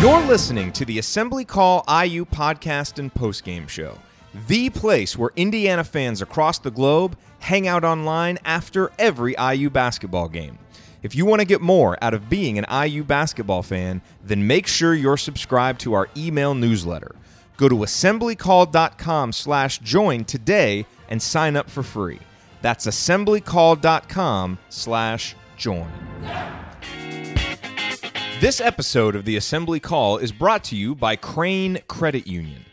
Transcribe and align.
You're 0.00 0.22
listening 0.22 0.72
to 0.72 0.86
the 0.86 0.98
Assembly 0.98 1.44
Call 1.44 1.84
IU 1.86 2.24
podcast 2.24 2.98
and 2.98 3.12
postgame 3.12 3.68
show, 3.68 3.98
the 4.48 4.70
place 4.70 5.18
where 5.18 5.30
Indiana 5.36 5.84
fans 5.84 6.22
across 6.22 6.58
the 6.58 6.70
globe 6.70 7.18
hang 7.40 7.68
out 7.68 7.84
online 7.84 8.38
after 8.46 8.90
every 8.98 9.34
IU 9.38 9.68
basketball 9.68 10.30
game. 10.30 10.58
If 11.02 11.14
you 11.14 11.26
want 11.26 11.40
to 11.40 11.46
get 11.46 11.60
more 11.60 12.02
out 12.02 12.14
of 12.14 12.30
being 12.30 12.56
an 12.56 12.64
IU 12.72 13.04
basketball 13.04 13.62
fan, 13.62 14.00
then 14.24 14.46
make 14.46 14.66
sure 14.66 14.94
you're 14.94 15.18
subscribed 15.18 15.82
to 15.82 15.92
our 15.92 16.08
email 16.16 16.54
newsletter. 16.54 17.14
Go 17.58 17.68
to 17.68 17.76
assemblycall.com 17.76 19.32
slash 19.34 19.80
join 19.80 20.24
today 20.24 20.86
and 21.10 21.20
sign 21.20 21.56
up 21.56 21.68
for 21.68 21.82
free. 21.82 22.20
That's 22.62 22.86
assemblycall.com 22.86 24.58
slash 24.70 25.36
join. 25.58 25.92
This 28.40 28.58
episode 28.58 29.16
of 29.16 29.26
the 29.26 29.36
Assembly 29.36 29.80
Call 29.80 30.16
is 30.16 30.32
brought 30.32 30.64
to 30.64 30.74
you 30.74 30.94
by 30.94 31.14
Crane 31.14 31.78
Credit 31.88 32.26
Union. 32.26 32.64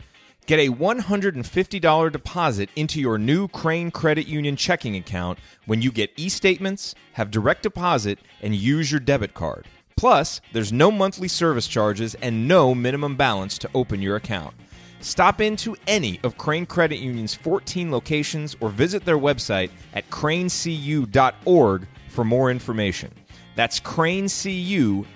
Get 0.46 0.60
a 0.60 0.72
$150 0.72 2.10
deposit 2.10 2.70
into 2.74 2.98
your 3.02 3.18
new 3.18 3.48
Crane 3.48 3.90
Credit 3.90 4.26
Union 4.26 4.56
checking 4.56 4.96
account 4.96 5.38
when 5.66 5.82
you 5.82 5.92
get 5.92 6.10
e 6.16 6.30
statements, 6.30 6.94
have 7.12 7.30
direct 7.30 7.62
deposit, 7.62 8.18
and 8.40 8.54
use 8.54 8.90
your 8.90 8.98
debit 8.98 9.34
card. 9.34 9.66
Plus, 9.94 10.40
there's 10.54 10.72
no 10.72 10.90
monthly 10.90 11.28
service 11.28 11.68
charges 11.68 12.14
and 12.22 12.48
no 12.48 12.74
minimum 12.74 13.14
balance 13.14 13.58
to 13.58 13.68
open 13.74 14.00
your 14.00 14.16
account. 14.16 14.54
Stop 15.00 15.42
into 15.42 15.76
any 15.86 16.18
of 16.22 16.38
Crane 16.38 16.64
Credit 16.64 16.98
Union's 16.98 17.34
14 17.34 17.92
locations 17.92 18.56
or 18.60 18.70
visit 18.70 19.04
their 19.04 19.18
website 19.18 19.68
at 19.92 20.08
cranecu.org 20.08 21.86
for 22.08 22.24
more 22.24 22.50
information. 22.50 23.12
That's 23.58 23.80
cranecu.org. 23.80 25.06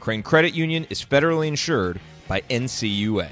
Crane 0.00 0.22
Credit 0.22 0.52
Union 0.52 0.86
is 0.90 1.02
federally 1.02 1.48
insured 1.48 1.98
by 2.28 2.42
NCUA. 2.42 3.30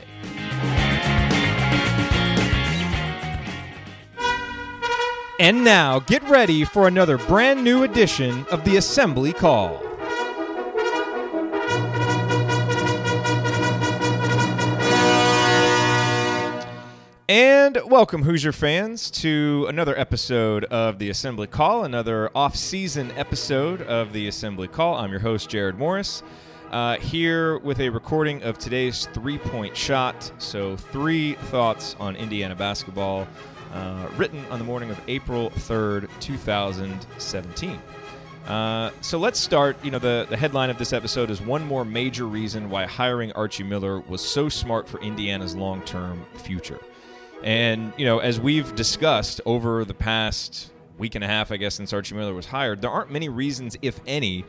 And 5.38 5.62
now, 5.64 5.98
get 5.98 6.26
ready 6.30 6.64
for 6.64 6.88
another 6.88 7.18
brand 7.18 7.62
new 7.62 7.82
edition 7.82 8.46
of 8.50 8.64
the 8.64 8.78
Assembly 8.78 9.34
Call. 9.34 9.82
And 17.64 17.80
welcome, 17.86 18.24
Hoosier 18.24 18.52
fans, 18.52 19.10
to 19.12 19.64
another 19.70 19.98
episode 19.98 20.66
of 20.66 20.98
the 20.98 21.08
Assembly 21.08 21.46
Call, 21.46 21.84
another 21.84 22.30
off-season 22.34 23.10
episode 23.12 23.80
of 23.80 24.12
the 24.12 24.28
Assembly 24.28 24.68
Call. 24.68 24.96
I'm 24.96 25.10
your 25.10 25.20
host, 25.20 25.48
Jared 25.48 25.78
Morris, 25.78 26.22
uh, 26.72 26.98
here 26.98 27.56
with 27.56 27.80
a 27.80 27.88
recording 27.88 28.42
of 28.42 28.58
today's 28.58 29.08
three-point 29.14 29.74
shot. 29.74 30.30
So, 30.36 30.76
three 30.76 31.36
thoughts 31.46 31.96
on 31.98 32.16
Indiana 32.16 32.54
basketball, 32.54 33.26
uh, 33.72 34.08
written 34.18 34.44
on 34.50 34.58
the 34.58 34.64
morning 34.66 34.90
of 34.90 35.00
April 35.08 35.48
3rd, 35.48 36.10
2017. 36.20 37.80
Uh, 38.46 38.90
so 39.00 39.16
let's 39.18 39.40
start. 39.40 39.82
You 39.82 39.90
know, 39.90 39.98
the, 39.98 40.26
the 40.28 40.36
headline 40.36 40.68
of 40.68 40.76
this 40.76 40.92
episode 40.92 41.30
is 41.30 41.40
one 41.40 41.64
more 41.64 41.86
major 41.86 42.26
reason 42.26 42.68
why 42.68 42.84
hiring 42.84 43.32
Archie 43.32 43.62
Miller 43.62 44.00
was 44.00 44.20
so 44.20 44.50
smart 44.50 44.86
for 44.86 45.00
Indiana's 45.00 45.56
long 45.56 45.80
term 45.80 46.26
future. 46.34 46.78
And, 47.44 47.92
you 47.98 48.06
know, 48.06 48.20
as 48.20 48.40
we've 48.40 48.74
discussed 48.74 49.38
over 49.44 49.84
the 49.84 49.92
past 49.92 50.72
week 50.96 51.14
and 51.14 51.22
a 51.22 51.26
half, 51.26 51.52
I 51.52 51.58
guess, 51.58 51.74
since 51.74 51.92
Archie 51.92 52.14
Miller 52.14 52.32
was 52.32 52.46
hired, 52.46 52.80
there 52.80 52.90
aren't 52.90 53.10
many 53.10 53.28
reasons, 53.28 53.76
if 53.82 54.00
any, 54.06 54.46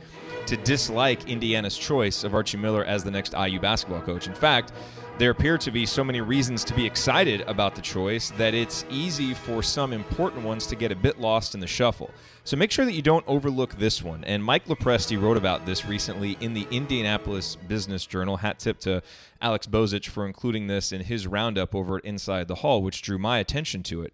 to 0.47 0.55
dislike 0.55 1.27
Indiana's 1.27 1.77
choice 1.77 2.23
of 2.23 2.33
Archie 2.33 2.55
Miller 2.55 2.85
as 2.85 3.03
the 3.03 3.11
next 3.11 3.33
IU 3.33 3.59
basketball 3.59 4.01
coach. 4.01 4.27
In 4.27 4.33
fact, 4.33 4.71
there 5.17 5.31
appear 5.31 5.57
to 5.57 5.71
be 5.71 5.85
so 5.85 6.03
many 6.03 6.19
reasons 6.19 6.65
to 6.65 6.73
be 6.73 6.85
excited 6.85 7.41
about 7.41 7.73
the 7.73 7.81
choice 7.81 8.31
that 8.31 8.53
it's 8.53 8.83
easy 8.89 9.33
for 9.33 9.63
some 9.63 9.93
important 9.93 10.43
ones 10.43 10.67
to 10.67 10.75
get 10.75 10.91
a 10.91 10.95
bit 10.95 11.21
lost 11.21 11.53
in 11.53 11.61
the 11.61 11.67
shuffle. 11.67 12.11
So 12.43 12.57
make 12.57 12.69
sure 12.69 12.83
that 12.83 12.91
you 12.91 13.01
don't 13.01 13.25
overlook 13.25 13.75
this 13.75 14.03
one. 14.03 14.25
And 14.25 14.43
Mike 14.43 14.65
Lopresti 14.65 15.19
wrote 15.19 15.37
about 15.37 15.65
this 15.65 15.85
recently 15.85 16.37
in 16.41 16.53
the 16.53 16.67
Indianapolis 16.69 17.55
Business 17.55 18.05
Journal. 18.05 18.37
Hat 18.37 18.59
tip 18.59 18.77
to 18.79 19.01
Alex 19.41 19.67
Bozich 19.67 20.07
for 20.07 20.25
including 20.25 20.67
this 20.67 20.91
in 20.91 21.01
his 21.01 21.27
roundup 21.27 21.73
over 21.73 21.97
at 21.97 22.05
Inside 22.05 22.49
the 22.49 22.55
Hall, 22.55 22.83
which 22.83 23.01
drew 23.01 23.17
my 23.17 23.39
attention 23.39 23.83
to 23.83 24.01
it. 24.01 24.13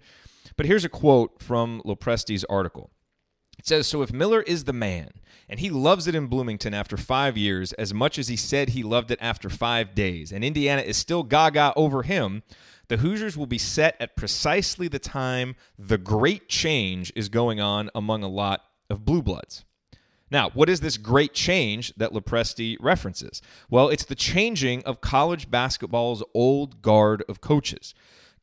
But 0.55 0.67
here's 0.67 0.85
a 0.85 0.89
quote 0.89 1.41
from 1.41 1.81
Lopresti's 1.83 2.45
article. 2.45 2.91
It 3.61 3.67
says 3.67 3.85
So 3.85 4.01
if 4.01 4.11
Miller 4.11 4.41
is 4.41 4.63
the 4.63 4.73
man, 4.73 5.11
and 5.47 5.59
he 5.59 5.69
loves 5.69 6.07
it 6.07 6.15
in 6.15 6.25
Bloomington 6.25 6.73
after 6.73 6.97
five 6.97 7.37
years 7.37 7.73
as 7.73 7.93
much 7.93 8.17
as 8.17 8.27
he 8.27 8.35
said 8.35 8.69
he 8.69 8.81
loved 8.81 9.11
it 9.11 9.19
after 9.21 9.51
five 9.51 9.93
days, 9.93 10.31
and 10.31 10.43
Indiana 10.43 10.81
is 10.81 10.97
still 10.97 11.21
gaga 11.21 11.71
over 11.75 12.01
him, 12.01 12.41
the 12.87 12.97
Hoosiers 12.97 13.37
will 13.37 13.45
be 13.45 13.59
set 13.59 13.95
at 13.99 14.15
precisely 14.15 14.87
the 14.87 14.97
time 14.97 15.55
the 15.77 15.99
great 15.99 16.49
change 16.49 17.13
is 17.15 17.29
going 17.29 17.61
on 17.61 17.91
among 17.93 18.23
a 18.23 18.27
lot 18.27 18.63
of 18.89 19.05
blue 19.05 19.21
bloods. 19.21 19.63
Now, 20.31 20.49
what 20.49 20.67
is 20.67 20.79
this 20.79 20.97
great 20.97 21.35
change 21.35 21.93
that 21.97 22.13
Lopresti 22.13 22.77
references? 22.79 23.43
Well, 23.69 23.89
it's 23.89 24.05
the 24.05 24.15
changing 24.15 24.83
of 24.85 25.01
college 25.01 25.51
basketball's 25.51 26.23
old 26.33 26.81
guard 26.81 27.23
of 27.29 27.41
coaches. 27.41 27.93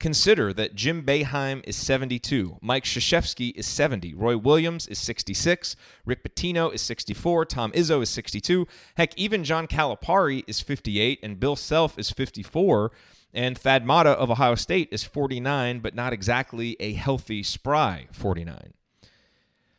Consider 0.01 0.53
that 0.53 0.77
Jim 0.77 1.03
Boeheim 1.03 1.61
is 1.65 1.75
72, 1.75 2.59
Mike 2.63 2.85
Krzyzewski 2.85 3.53
is 3.57 3.67
70, 3.67 4.15
Roy 4.15 4.37
Williams 4.37 4.87
is 4.87 4.99
66, 5.01 5.75
Rick 6.05 6.23
Pitino 6.23 6.73
is 6.73 6.81
64, 6.83 7.45
Tom 7.47 7.73
Izzo 7.73 8.01
is 8.01 8.09
62, 8.09 8.69
heck, 8.97 9.17
even 9.19 9.43
John 9.43 9.67
Calipari 9.67 10.45
is 10.47 10.61
58, 10.61 11.19
and 11.23 11.41
Bill 11.41 11.57
Self 11.57 11.99
is 11.99 12.11
54. 12.11 12.93
And 13.35 13.59
Thad 13.59 13.85
Matta 13.85 14.11
of 14.11 14.31
Ohio 14.31 14.55
State 14.55 14.89
is 14.91 15.05
49, 15.05 15.81
but 15.81 15.95
not 15.95 16.15
exactly 16.15 16.77
a 16.81 16.95
healthy, 16.95 17.43
spry 17.43 18.07
49. 18.11 18.73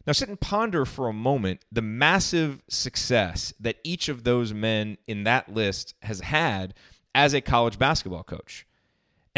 Now, 0.05 0.13
sit 0.13 0.29
and 0.29 0.39
ponder 0.39 0.85
for 0.85 1.07
a 1.07 1.13
moment 1.13 1.65
the 1.71 1.81
massive 1.81 2.61
success 2.69 3.53
that 3.59 3.77
each 3.83 4.07
of 4.07 4.23
those 4.23 4.53
men 4.53 4.97
in 5.07 5.23
that 5.23 5.53
list 5.53 5.95
has 6.03 6.21
had 6.21 6.73
as 7.15 7.33
a 7.33 7.41
college 7.41 7.79
basketball 7.79 8.23
coach. 8.23 8.67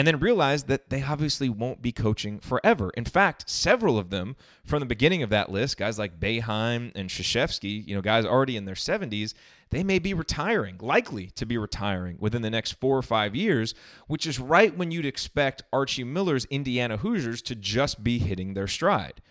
And 0.01 0.07
then 0.07 0.19
realize 0.19 0.63
that 0.63 0.89
they 0.89 1.03
obviously 1.03 1.47
won't 1.47 1.83
be 1.83 1.91
coaching 1.91 2.39
forever. 2.39 2.89
In 2.97 3.05
fact, 3.05 3.47
several 3.47 3.99
of 3.99 4.09
them 4.09 4.35
from 4.65 4.79
the 4.79 4.87
beginning 4.87 5.21
of 5.21 5.29
that 5.29 5.51
list, 5.51 5.77
guys 5.77 5.99
like 5.99 6.19
Boeheim 6.19 6.91
and 6.95 7.07
Krzyzewski, 7.07 7.87
you 7.87 7.93
know, 7.93 8.01
guys 8.01 8.25
already 8.25 8.57
in 8.57 8.65
their 8.65 8.73
70s, 8.73 9.35
they 9.69 9.83
may 9.83 9.99
be 9.99 10.15
retiring, 10.15 10.79
likely 10.81 11.27
to 11.35 11.45
be 11.45 11.55
retiring 11.55 12.17
within 12.19 12.41
the 12.41 12.49
next 12.49 12.79
four 12.79 12.97
or 12.97 13.03
five 13.03 13.35
years, 13.35 13.75
which 14.07 14.25
is 14.25 14.39
right 14.39 14.75
when 14.75 14.89
you'd 14.89 15.05
expect 15.05 15.61
Archie 15.71 16.03
Miller's 16.03 16.45
Indiana 16.45 16.97
Hoosiers 16.97 17.43
to 17.43 17.53
just 17.53 18.03
be 18.03 18.17
hitting 18.17 18.55
their 18.55 18.67
stride. 18.67 19.21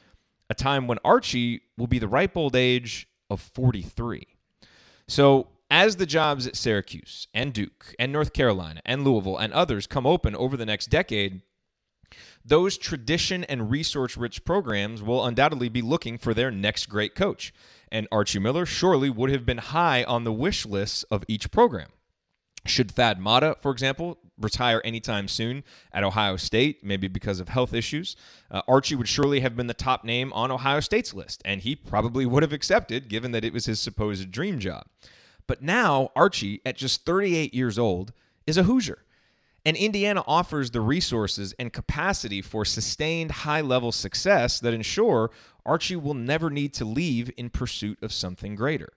A 0.50 0.54
time 0.54 0.86
when 0.86 0.98
Archie 1.04 1.62
will 1.76 1.88
be 1.88 1.98
the 1.98 2.06
ripe 2.06 2.36
old 2.36 2.54
age 2.54 3.08
of 3.28 3.40
43. 3.40 4.24
So, 5.08 5.48
as 5.70 5.96
the 5.96 6.06
jobs 6.06 6.46
at 6.46 6.56
Syracuse 6.56 7.28
and 7.32 7.52
Duke 7.52 7.94
and 7.98 8.12
North 8.12 8.32
Carolina 8.32 8.80
and 8.84 9.04
Louisville 9.04 9.38
and 9.38 9.52
others 9.52 9.86
come 9.86 10.06
open 10.06 10.34
over 10.34 10.56
the 10.56 10.66
next 10.66 10.86
decade, 10.88 11.42
those 12.44 12.76
tradition 12.76 13.44
and 13.44 13.70
resource 13.70 14.16
rich 14.16 14.44
programs 14.44 15.02
will 15.02 15.24
undoubtedly 15.24 15.68
be 15.68 15.82
looking 15.82 16.18
for 16.18 16.34
their 16.34 16.50
next 16.50 16.86
great 16.86 17.14
coach. 17.14 17.52
And 17.92 18.08
Archie 18.10 18.38
Miller 18.38 18.66
surely 18.66 19.10
would 19.10 19.30
have 19.30 19.46
been 19.46 19.58
high 19.58 20.04
on 20.04 20.24
the 20.24 20.32
wish 20.32 20.66
lists 20.66 21.04
of 21.04 21.24
each 21.28 21.50
program. 21.50 21.88
Should 22.66 22.90
Thad 22.90 23.18
Matta, 23.18 23.56
for 23.60 23.70
example, 23.70 24.18
retire 24.38 24.82
anytime 24.84 25.28
soon 25.28 25.64
at 25.92 26.04
Ohio 26.04 26.36
State, 26.36 26.84
maybe 26.84 27.08
because 27.08 27.40
of 27.40 27.48
health 27.48 27.72
issues, 27.72 28.16
uh, 28.50 28.60
Archie 28.68 28.96
would 28.96 29.08
surely 29.08 29.40
have 29.40 29.56
been 29.56 29.66
the 29.66 29.74
top 29.74 30.04
name 30.04 30.32
on 30.34 30.50
Ohio 30.50 30.80
State's 30.80 31.14
list, 31.14 31.40
and 31.44 31.62
he 31.62 31.74
probably 31.74 32.26
would 32.26 32.42
have 32.42 32.52
accepted 32.52 33.08
given 33.08 33.32
that 33.32 33.44
it 33.44 33.52
was 33.52 33.66
his 33.66 33.80
supposed 33.80 34.30
dream 34.30 34.58
job. 34.58 34.84
But 35.50 35.62
now, 35.62 36.10
Archie, 36.14 36.60
at 36.64 36.76
just 36.76 37.04
38 37.04 37.52
years 37.52 37.76
old, 37.76 38.12
is 38.46 38.56
a 38.56 38.62
Hoosier. 38.62 38.98
And 39.64 39.76
Indiana 39.76 40.22
offers 40.24 40.70
the 40.70 40.80
resources 40.80 41.56
and 41.58 41.72
capacity 41.72 42.40
for 42.40 42.64
sustained 42.64 43.32
high 43.32 43.60
level 43.60 43.90
success 43.90 44.60
that 44.60 44.72
ensure 44.72 45.32
Archie 45.66 45.96
will 45.96 46.14
never 46.14 46.50
need 46.50 46.72
to 46.74 46.84
leave 46.84 47.32
in 47.36 47.50
pursuit 47.50 48.00
of 48.00 48.12
something 48.12 48.54
greater. 48.54 48.92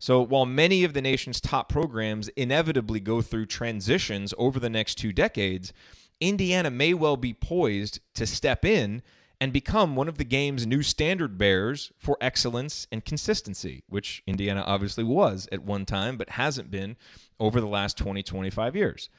So, 0.00 0.20
while 0.20 0.44
many 0.44 0.82
of 0.82 0.92
the 0.92 1.00
nation's 1.00 1.40
top 1.40 1.68
programs 1.68 2.26
inevitably 2.30 2.98
go 2.98 3.22
through 3.22 3.46
transitions 3.46 4.34
over 4.36 4.58
the 4.58 4.68
next 4.68 4.96
two 4.96 5.12
decades, 5.12 5.72
Indiana 6.20 6.72
may 6.72 6.94
well 6.94 7.16
be 7.16 7.32
poised 7.32 8.00
to 8.14 8.26
step 8.26 8.64
in 8.64 9.02
and 9.42 9.52
become 9.52 9.96
one 9.96 10.08
of 10.08 10.18
the 10.18 10.24
game's 10.24 10.68
new 10.68 10.84
standard 10.84 11.36
bearers 11.36 11.90
for 11.98 12.16
excellence 12.20 12.86
and 12.92 13.04
consistency, 13.04 13.82
which 13.88 14.22
Indiana 14.24 14.62
obviously 14.64 15.02
was 15.02 15.48
at 15.50 15.64
one 15.64 15.84
time, 15.84 16.16
but 16.16 16.30
hasn't 16.30 16.70
been 16.70 16.94
over 17.40 17.60
the 17.60 17.66
last 17.66 17.98
20, 17.98 18.22
25 18.22 18.76
years. 18.76 19.10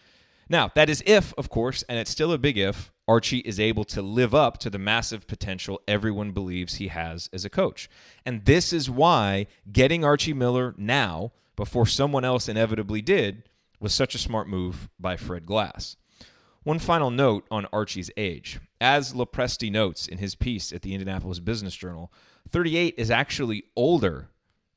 Now, 0.47 0.71
that 0.75 0.89
is 0.89 1.03
if, 1.05 1.33
of 1.37 1.49
course, 1.49 1.83
and 1.89 1.99
it's 1.99 2.09
still 2.09 2.31
a 2.31 2.37
big 2.37 2.57
if, 2.57 2.89
Archie 3.05 3.39
is 3.39 3.59
able 3.59 3.83
to 3.83 4.01
live 4.01 4.33
up 4.33 4.59
to 4.59 4.69
the 4.69 4.79
massive 4.79 5.27
potential 5.27 5.81
everyone 5.89 6.31
believes 6.31 6.75
he 6.75 6.87
has 6.87 7.29
as 7.33 7.43
a 7.43 7.49
coach. 7.49 7.89
And 8.25 8.45
this 8.45 8.71
is 8.71 8.89
why 8.89 9.47
getting 9.73 10.05
Archie 10.05 10.31
Miller 10.31 10.73
now 10.77 11.33
before 11.57 11.85
someone 11.85 12.23
else 12.23 12.47
inevitably 12.47 13.01
did 13.01 13.43
was 13.81 13.93
such 13.93 14.15
a 14.15 14.19
smart 14.19 14.47
move 14.47 14.87
by 14.97 15.17
Fred 15.17 15.45
Glass. 15.45 15.97
One 16.63 16.79
final 16.79 17.11
note 17.11 17.45
on 17.51 17.67
Archie's 17.73 18.09
age. 18.15 18.61
As 18.83 19.13
Lopresti 19.13 19.71
notes 19.71 20.09
in 20.09 20.17
his 20.17 20.35
piece 20.35 20.73
at 20.73 20.81
the 20.81 20.93
Indianapolis 20.93 21.39
Business 21.39 21.73
Journal, 21.73 22.11
38 22.49 22.95
is 22.97 23.09
actually 23.09 23.63
older 23.77 24.27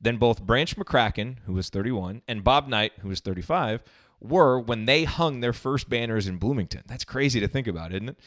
than 0.01 0.17
both 0.17 0.45
Branch 0.47 0.77
McCracken, 0.77 1.39
who 1.45 1.55
was 1.55 1.71
31, 1.71 2.23
and 2.29 2.45
Bob 2.45 2.69
Knight, 2.69 2.93
who 3.01 3.09
was 3.09 3.19
35, 3.19 3.83
were 4.21 4.61
when 4.61 4.85
they 4.85 5.03
hung 5.03 5.41
their 5.41 5.53
first 5.53 5.89
banners 5.89 6.29
in 6.29 6.37
Bloomington. 6.37 6.85
That's 6.87 7.03
crazy 7.03 7.41
to 7.41 7.49
think 7.49 7.67
about, 7.67 7.93
isn't 7.93 8.11
it? 8.11 8.21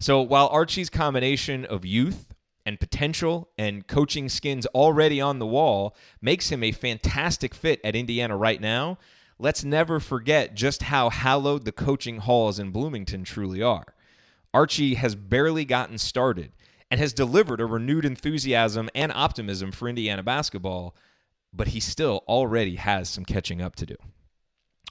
So 0.00 0.22
while 0.22 0.48
Archie's 0.48 0.88
combination 0.88 1.66
of 1.66 1.84
youth 1.84 2.32
and 2.64 2.80
potential 2.80 3.50
and 3.58 3.86
coaching 3.86 4.30
skins 4.30 4.64
already 4.68 5.20
on 5.20 5.40
the 5.40 5.46
wall 5.46 5.94
makes 6.22 6.48
him 6.48 6.62
a 6.62 6.72
fantastic 6.72 7.54
fit 7.54 7.82
at 7.84 7.94
Indiana 7.94 8.34
right 8.34 8.62
now, 8.62 8.96
let's 9.38 9.62
never 9.62 10.00
forget 10.00 10.54
just 10.54 10.84
how 10.84 11.10
hallowed 11.10 11.66
the 11.66 11.72
coaching 11.72 12.16
halls 12.16 12.58
in 12.58 12.70
Bloomington 12.70 13.24
truly 13.24 13.62
are. 13.62 13.92
Archie 14.58 14.94
has 14.94 15.14
barely 15.14 15.64
gotten 15.64 15.98
started 15.98 16.50
and 16.90 16.98
has 16.98 17.12
delivered 17.12 17.60
a 17.60 17.64
renewed 17.64 18.04
enthusiasm 18.04 18.90
and 18.92 19.12
optimism 19.12 19.70
for 19.70 19.88
Indiana 19.88 20.24
basketball, 20.24 20.96
but 21.52 21.68
he 21.68 21.78
still 21.78 22.24
already 22.26 22.74
has 22.74 23.08
some 23.08 23.24
catching 23.24 23.62
up 23.62 23.76
to 23.76 23.86
do. 23.86 23.94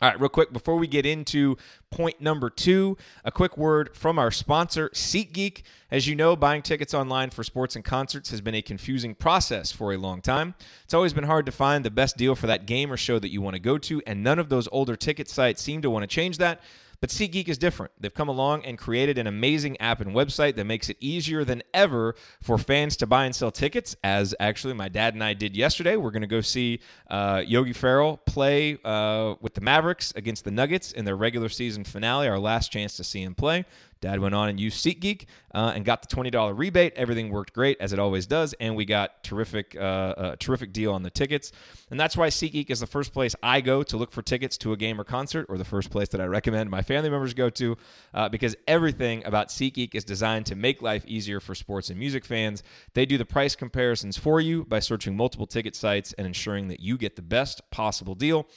All 0.02 0.10
right, 0.10 0.18
real 0.22 0.30
quick, 0.30 0.54
before 0.54 0.78
we 0.78 0.88
get 0.88 1.06
into 1.06 1.58
point 1.92 2.22
number 2.22 2.50
two, 2.50 2.96
a 3.26 3.32
quick 3.32 3.58
word 3.58 3.94
from 3.94 4.18
our 4.18 4.32
sponsor, 4.32 4.90
SeatGeek. 4.94 5.64
As 5.92 6.08
you 6.08 6.16
know, 6.16 6.38
buying 6.38 6.62
tickets 6.62 6.94
online 6.94 7.32
for 7.32 7.44
sports 7.44 7.76
and 7.76 7.84
concerts 7.84 8.30
has 8.30 8.40
been 8.40 8.56
a 8.56 8.62
confusing 8.62 9.16
process 9.16 9.74
for 9.74 9.92
a 9.92 9.98
long 9.98 10.22
time. 10.22 10.56
It's 10.86 10.94
always 10.94 11.12
been 11.12 11.26
hard 11.26 11.46
to 11.46 11.52
find 11.52 11.84
the 11.84 11.92
best 11.92 12.16
deal 12.16 12.36
for 12.36 12.48
that 12.48 12.68
game 12.68 12.90
or 12.90 12.96
show 12.96 13.20
that 13.20 13.34
you 13.34 13.42
want 13.42 13.56
to 13.56 13.62
go 13.62 13.78
to, 13.80 14.02
and 14.08 14.24
none 14.24 14.40
of 14.40 14.48
those 14.48 14.70
older 14.72 14.96
ticket 14.96 15.28
sites 15.28 15.62
seem 15.62 15.82
to 15.82 15.90
want 15.90 16.04
to 16.04 16.08
change 16.08 16.38
that. 16.38 16.62
But 17.00 17.10
SeatGeek 17.10 17.48
is 17.48 17.58
different. 17.58 17.92
They've 18.00 18.14
come 18.14 18.28
along 18.28 18.66
and 18.66 18.78
created 18.78 19.18
an 19.18 19.28
amazing 19.28 19.80
app 19.80 20.02
and 20.02 20.16
website 20.16 20.56
that 20.56 20.66
makes 20.66 20.90
it 20.90 20.98
easier 21.00 21.44
than 21.44 21.62
ever 21.74 22.16
for 22.42 22.58
fans 22.58 22.98
to 22.98 23.08
buy 23.08 23.26
and 23.26 23.36
sell 23.36 23.52
tickets, 23.52 23.96
as 24.04 24.34
actually 24.40 24.74
my 24.74 24.90
dad 24.90 25.14
and 25.14 25.24
I 25.24 25.34
did 25.34 25.56
yesterday. 25.56 25.96
We're 25.96 26.12
going 26.12 26.22
to 26.22 26.28
go 26.28 26.42
see 26.42 26.80
uh, 27.10 27.44
Yogi 27.46 27.74
Ferrell 27.74 28.18
play 28.18 28.80
uh, 28.84 29.36
with 29.42 29.54
the 29.54 29.62
Mavericks 29.62 30.12
against 30.16 30.44
the 30.44 30.52
Nuggets 30.52 30.92
in 30.92 31.06
their 31.06 31.16
regular 31.16 31.50
season 31.50 31.84
finale, 31.84 32.28
our 32.28 32.40
last 32.40 32.72
chance 32.72 32.98
to 32.98 33.04
see 33.04 33.22
him 33.22 33.36
play. 33.36 33.66
Dad 34.02 34.20
went 34.20 34.36
on 34.36 34.50
and 34.50 34.60
used 34.60 34.84
SeatGeek 34.84 35.26
uh, 35.54 35.74
and 35.76 35.86
got 35.86 36.08
the 36.08 36.16
$20 36.16 36.58
rebate. 36.58 36.94
Everything 36.96 37.30
worked 37.30 37.54
great 37.54 37.78
as 37.80 37.94
it 37.94 38.00
always 38.00 38.28
does, 38.28 38.54
and 38.60 38.76
we 38.76 38.86
got 38.86 39.24
terrific, 39.24 39.76
uh, 39.80 40.14
a 40.18 40.38
terrific 40.38 40.74
deal 40.74 40.94
on 40.94 41.04
the 41.04 41.10
tickets. 41.10 41.52
And 41.90 42.00
that's 42.00 42.18
why 42.18 42.28
SeatGeek 42.28 42.70
is 42.70 42.80
the 42.80 42.88
first 42.88 43.14
place 43.14 43.36
I 43.42 43.62
go 43.62 43.84
to 43.84 43.98
look 43.98 44.12
for 44.12 44.22
tickets 44.22 44.58
to 44.60 44.74
a 44.74 44.78
game 44.78 45.00
or 45.00 45.04
concert, 45.04 45.46
or 45.50 45.58
the 45.58 45.66
first 45.66 45.90
place 45.90 46.10
that 46.10 46.22
I 46.22 46.26
recommend 46.26 46.70
my 46.70 46.82
family 46.82 47.10
members 47.10 47.34
go 47.34 47.50
to, 47.52 47.78
uh, 48.14 48.30
because 48.30 48.56
everything 48.68 49.26
about 49.26 49.50
SeatGeek 49.50 49.96
is 49.96 50.04
designed 50.04 50.46
to 50.48 50.56
make 50.56 50.82
life 50.82 51.06
easier 51.06 51.40
for 51.40 51.56
sports 51.56 51.90
and 51.90 51.98
music 51.98 52.26
fans. 52.26 52.64
They 52.94 53.06
do 53.06 53.18
the 53.18 53.26
price 53.26 53.56
comparisons 53.56 54.18
for 54.18 54.42
you 54.42 54.66
by 54.66 54.80
searching 54.80 55.16
multiple 55.16 55.48
ticket 55.48 55.76
sites 55.76 56.14
and 56.14 56.28
ensuring 56.28 56.68
that 56.68 56.80
you 56.80 56.98
get 56.98 57.16
the 57.16 57.22
best 57.22 57.70
possible 57.72 58.16
deal. 58.16 58.48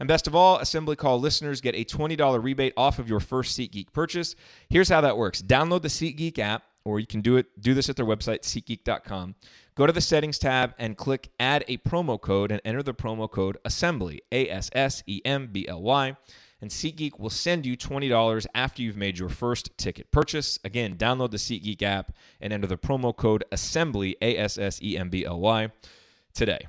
And 0.00 0.08
best 0.08 0.26
of 0.26 0.34
all, 0.34 0.58
Assembly 0.58 0.96
Call 0.96 1.20
listeners 1.20 1.60
get 1.60 1.74
a 1.74 1.84
$20 1.84 2.42
rebate 2.42 2.72
off 2.74 2.98
of 2.98 3.08
your 3.08 3.20
first 3.20 3.56
SeatGeek 3.56 3.92
purchase. 3.92 4.34
Here's 4.70 4.88
how 4.88 5.02
that 5.02 5.18
works. 5.18 5.42
Download 5.42 5.82
the 5.82 5.88
SeatGeek 5.88 6.38
app, 6.38 6.64
or 6.84 6.98
you 6.98 7.06
can 7.06 7.20
do 7.20 7.36
it 7.36 7.60
do 7.60 7.74
this 7.74 7.90
at 7.90 7.96
their 7.96 8.06
website, 8.06 8.40
SeatGeek.com. 8.40 9.34
Go 9.74 9.86
to 9.86 9.92
the 9.92 10.00
settings 10.00 10.38
tab 10.38 10.72
and 10.78 10.96
click 10.96 11.28
add 11.38 11.64
a 11.68 11.76
promo 11.78 12.18
code 12.18 12.50
and 12.50 12.62
enter 12.64 12.82
the 12.82 12.94
promo 12.94 13.30
code 13.30 13.58
assembly, 13.62 14.22
A 14.32 14.48
S 14.48 14.70
S 14.72 15.02
E 15.06 15.20
M 15.26 15.48
B 15.52 15.68
L 15.68 15.82
Y. 15.82 16.16
And 16.62 16.70
SeatGeek 16.70 17.18
will 17.18 17.30
send 17.30 17.66
you 17.66 17.76
$20 17.76 18.46
after 18.54 18.82
you've 18.82 18.96
made 18.96 19.18
your 19.18 19.28
first 19.28 19.76
ticket 19.76 20.10
purchase. 20.10 20.58
Again, 20.64 20.96
download 20.96 21.30
the 21.30 21.36
SeatGeek 21.36 21.82
app 21.82 22.12
and 22.40 22.54
enter 22.54 22.66
the 22.66 22.78
promo 22.78 23.14
code 23.14 23.44
assembly, 23.52 24.16
A 24.22 24.38
S 24.38 24.56
S 24.56 24.80
E 24.82 24.96
M 24.96 25.10
B 25.10 25.26
L 25.26 25.40
Y, 25.40 25.70
today. 26.32 26.66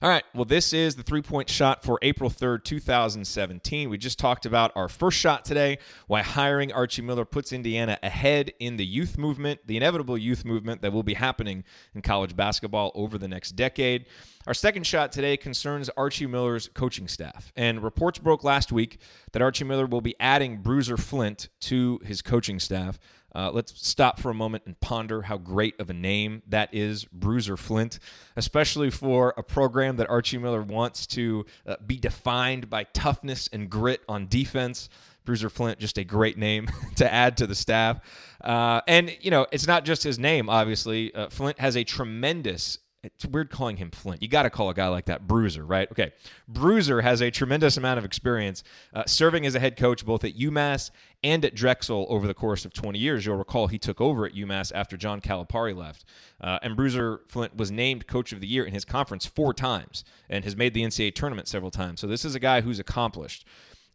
All 0.00 0.08
right. 0.08 0.22
Well, 0.32 0.44
this 0.44 0.72
is 0.72 0.94
the 0.94 1.02
three 1.02 1.22
point 1.22 1.50
shot 1.50 1.82
for 1.82 1.98
April 2.02 2.30
3rd, 2.30 2.62
2017. 2.62 3.90
We 3.90 3.98
just 3.98 4.16
talked 4.16 4.46
about 4.46 4.70
our 4.76 4.88
first 4.88 5.18
shot 5.18 5.44
today, 5.44 5.78
why 6.06 6.22
hiring 6.22 6.72
Archie 6.72 7.02
Miller 7.02 7.24
puts 7.24 7.52
Indiana 7.52 7.98
ahead 8.00 8.52
in 8.60 8.76
the 8.76 8.86
youth 8.86 9.18
movement, 9.18 9.58
the 9.66 9.76
inevitable 9.76 10.16
youth 10.16 10.44
movement 10.44 10.82
that 10.82 10.92
will 10.92 11.02
be 11.02 11.14
happening 11.14 11.64
in 11.96 12.02
college 12.02 12.36
basketball 12.36 12.92
over 12.94 13.18
the 13.18 13.26
next 13.26 13.56
decade. 13.56 14.06
Our 14.46 14.54
second 14.54 14.86
shot 14.86 15.10
today 15.10 15.36
concerns 15.36 15.90
Archie 15.96 16.28
Miller's 16.28 16.68
coaching 16.74 17.08
staff. 17.08 17.52
And 17.56 17.82
reports 17.82 18.20
broke 18.20 18.44
last 18.44 18.70
week 18.70 19.00
that 19.32 19.42
Archie 19.42 19.64
Miller 19.64 19.86
will 19.86 20.00
be 20.00 20.14
adding 20.20 20.58
Bruiser 20.58 20.96
Flint 20.96 21.48
to 21.62 21.98
his 22.04 22.22
coaching 22.22 22.60
staff. 22.60 23.00
Uh, 23.34 23.50
let's 23.52 23.74
stop 23.86 24.18
for 24.18 24.30
a 24.30 24.34
moment 24.34 24.64
and 24.66 24.78
ponder 24.80 25.22
how 25.22 25.36
great 25.36 25.78
of 25.78 25.90
a 25.90 25.94
name 25.94 26.42
that 26.48 26.72
is, 26.72 27.04
Bruiser 27.04 27.56
Flint, 27.56 27.98
especially 28.36 28.90
for 28.90 29.34
a 29.36 29.42
program 29.42 29.96
that 29.96 30.08
Archie 30.08 30.38
Miller 30.38 30.62
wants 30.62 31.06
to 31.08 31.44
uh, 31.66 31.76
be 31.86 31.96
defined 31.96 32.70
by 32.70 32.84
toughness 32.84 33.48
and 33.52 33.68
grit 33.68 34.00
on 34.08 34.28
defense. 34.28 34.88
Bruiser 35.24 35.50
Flint, 35.50 35.78
just 35.78 35.98
a 35.98 36.04
great 36.04 36.38
name 36.38 36.68
to 36.96 37.12
add 37.12 37.36
to 37.36 37.46
the 37.46 37.54
staff. 37.54 38.00
Uh, 38.42 38.80
and, 38.88 39.14
you 39.20 39.30
know, 39.30 39.46
it's 39.52 39.66
not 39.66 39.84
just 39.84 40.02
his 40.02 40.18
name, 40.18 40.48
obviously. 40.48 41.14
Uh, 41.14 41.28
Flint 41.28 41.60
has 41.60 41.76
a 41.76 41.84
tremendous 41.84 42.78
it's 43.14 43.26
weird 43.26 43.50
calling 43.50 43.76
him 43.76 43.90
Flint. 43.90 44.22
You 44.22 44.28
got 44.28 44.42
to 44.42 44.50
call 44.50 44.70
a 44.70 44.74
guy 44.74 44.88
like 44.88 45.06
that 45.06 45.26
Bruiser, 45.26 45.64
right? 45.64 45.90
Okay. 45.90 46.12
Bruiser 46.46 47.00
has 47.00 47.20
a 47.20 47.30
tremendous 47.30 47.76
amount 47.76 47.98
of 47.98 48.04
experience 48.04 48.62
uh, 48.94 49.04
serving 49.06 49.46
as 49.46 49.54
a 49.54 49.60
head 49.60 49.76
coach 49.76 50.04
both 50.04 50.24
at 50.24 50.36
UMass 50.36 50.90
and 51.24 51.44
at 51.44 51.54
Drexel 51.54 52.06
over 52.08 52.26
the 52.26 52.34
course 52.34 52.64
of 52.64 52.72
20 52.72 52.98
years. 52.98 53.26
You'll 53.26 53.36
recall 53.36 53.66
he 53.66 53.78
took 53.78 54.00
over 54.00 54.26
at 54.26 54.34
UMass 54.34 54.72
after 54.74 54.96
John 54.96 55.20
Calipari 55.20 55.76
left. 55.76 56.04
Uh, 56.40 56.58
and 56.62 56.76
Bruiser 56.76 57.20
Flint 57.28 57.56
was 57.56 57.70
named 57.70 58.06
coach 58.06 58.32
of 58.32 58.40
the 58.40 58.46
year 58.46 58.64
in 58.64 58.72
his 58.72 58.84
conference 58.84 59.26
four 59.26 59.52
times 59.52 60.04
and 60.28 60.44
has 60.44 60.56
made 60.56 60.74
the 60.74 60.82
NCAA 60.82 61.14
tournament 61.14 61.48
several 61.48 61.70
times. 61.70 62.00
So 62.00 62.06
this 62.06 62.24
is 62.24 62.34
a 62.34 62.40
guy 62.40 62.60
who's 62.60 62.78
accomplished. 62.78 63.44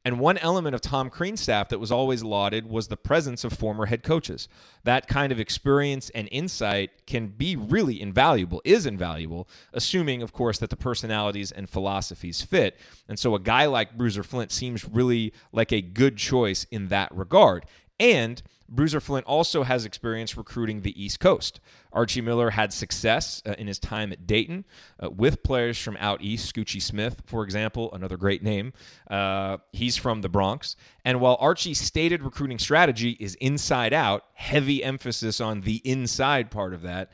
And 0.06 0.20
one 0.20 0.38
element 0.40 0.76
of 0.76 0.82
Tom 0.82 1.10
Crean's 1.10 1.40
staff 1.40 1.70
that 1.70 1.80
was 1.80 1.92
always 1.92 2.24
lauded 2.24 2.70
was 2.70 2.90
the 2.90 2.98
presence 2.98 3.46
of 3.46 3.54
former 3.54 3.86
head 3.86 4.04
coaches. 4.04 4.50
That 4.84 5.08
kind 5.08 5.32
of 5.32 5.40
experience 5.40 6.10
and 6.10 6.28
insight 6.30 6.92
can 7.08 7.28
be 7.28 7.56
really 7.56 8.02
invaluable, 8.02 8.62
is 8.66 8.86
invaluable, 8.86 9.48
assuming, 9.72 10.22
of 10.22 10.34
course, 10.34 10.58
that 10.58 10.70
the 10.70 10.76
personalities 10.76 11.54
and 11.54 11.70
philosophies 11.70 12.42
fit. 12.42 12.78
And 13.08 13.18
so 13.18 13.34
a 13.34 13.40
guy 13.40 13.66
like 13.66 13.98
Bruiser 13.98 14.24
Flint 14.24 14.52
seems 14.52 14.84
really 14.84 15.32
like 15.54 15.72
a 15.72 15.82
good 15.82 16.18
choice 16.18 16.66
in 16.70 16.90
that 16.90 17.16
regard. 17.16 17.66
And 18.00 18.42
Bruiser 18.70 19.00
Flint 19.00 19.26
also 19.26 19.64
has 19.64 19.86
experience 19.86 20.36
recruiting 20.36 20.82
the 20.82 21.02
East 21.02 21.20
Coast. 21.20 21.60
Archie 21.92 22.22
Miller 22.22 22.50
had 22.52 22.74
success 22.74 23.42
uh, 23.46 23.54
in 23.58 23.68
his 23.68 23.78
time 23.78 24.12
at 24.12 24.26
Dayton 24.26 24.66
uh, 25.02 25.10
with 25.10 25.44
players 25.44 25.78
from 25.78 25.96
out 26.00 26.22
east. 26.22 26.54
Scoochie 26.54 26.82
Smith, 26.82 27.22
for 27.26 27.44
example, 27.44 27.94
another 27.94 28.18
great 28.18 28.42
name. 28.42 28.74
Uh, 29.10 29.58
he's 29.72 29.96
from 29.96 30.22
the 30.22 30.30
Bronx. 30.30 30.76
And 31.06 31.20
while 31.20 31.38
Archie's 31.40 31.80
stated 31.80 32.24
recruiting 32.24 32.58
strategy 32.58 33.12
is 33.20 33.36
inside 33.36 33.94
out, 33.94 34.26
heavy 34.34 34.84
emphasis 34.84 35.40
on 35.40 35.62
the 35.62 35.82
inside 35.84 36.50
part 36.50 36.74
of 36.74 36.82
that, 36.82 37.12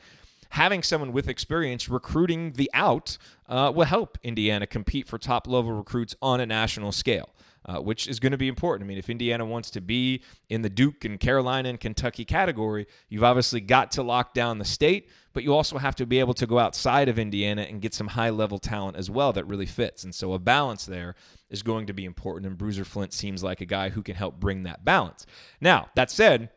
having 0.50 0.82
someone 0.82 1.12
with 1.12 1.28
experience 1.28 1.88
recruiting 1.88 2.52
the 2.52 2.70
out 2.72 3.18
uh, 3.48 3.70
will 3.74 3.84
help 3.84 4.18
Indiana 4.22 4.66
compete 4.66 5.06
for 5.06 5.18
top 5.18 5.46
level 5.46 5.72
recruits 5.72 6.16
on 6.22 6.40
a 6.40 6.46
national 6.46 6.92
scale 6.92 7.28
uh, 7.66 7.78
which 7.78 8.08
is 8.08 8.18
going 8.18 8.32
to 8.32 8.38
be 8.38 8.48
important. 8.48 8.86
I 8.86 8.88
mean, 8.88 8.98
if 8.98 9.10
Indiana 9.10 9.44
wants 9.44 9.70
to 9.72 9.80
be 9.80 10.22
in 10.48 10.62
the 10.62 10.70
Duke 10.70 11.04
and 11.04 11.20
Carolina 11.20 11.68
and 11.68 11.78
Kentucky 11.78 12.24
category, 12.24 12.86
you've 13.08 13.24
obviously 13.24 13.60
got 13.60 13.90
to 13.92 14.02
lock 14.02 14.34
down 14.34 14.58
the 14.58 14.64
state, 14.64 15.08
but 15.32 15.42
you 15.42 15.54
also 15.54 15.78
have 15.78 15.94
to 15.96 16.06
be 16.06 16.20
able 16.20 16.34
to 16.34 16.46
go 16.46 16.58
outside 16.58 17.08
of 17.08 17.18
Indiana 17.18 17.62
and 17.62 17.82
get 17.82 17.94
some 17.94 18.08
high 18.08 18.30
level 18.30 18.58
talent 18.58 18.96
as 18.96 19.10
well 19.10 19.32
that 19.32 19.46
really 19.46 19.66
fits. 19.66 20.04
And 20.04 20.14
so 20.14 20.32
a 20.32 20.38
balance 20.38 20.86
there 20.86 21.14
is 21.50 21.62
going 21.62 21.86
to 21.86 21.92
be 21.92 22.04
important. 22.04 22.46
And 22.46 22.56
Bruiser 22.56 22.84
Flint 22.84 23.12
seems 23.12 23.42
like 23.42 23.60
a 23.60 23.66
guy 23.66 23.90
who 23.90 24.02
can 24.02 24.16
help 24.16 24.40
bring 24.40 24.62
that 24.62 24.84
balance. 24.84 25.26
Now, 25.60 25.88
that 25.94 26.10
said, 26.10 26.50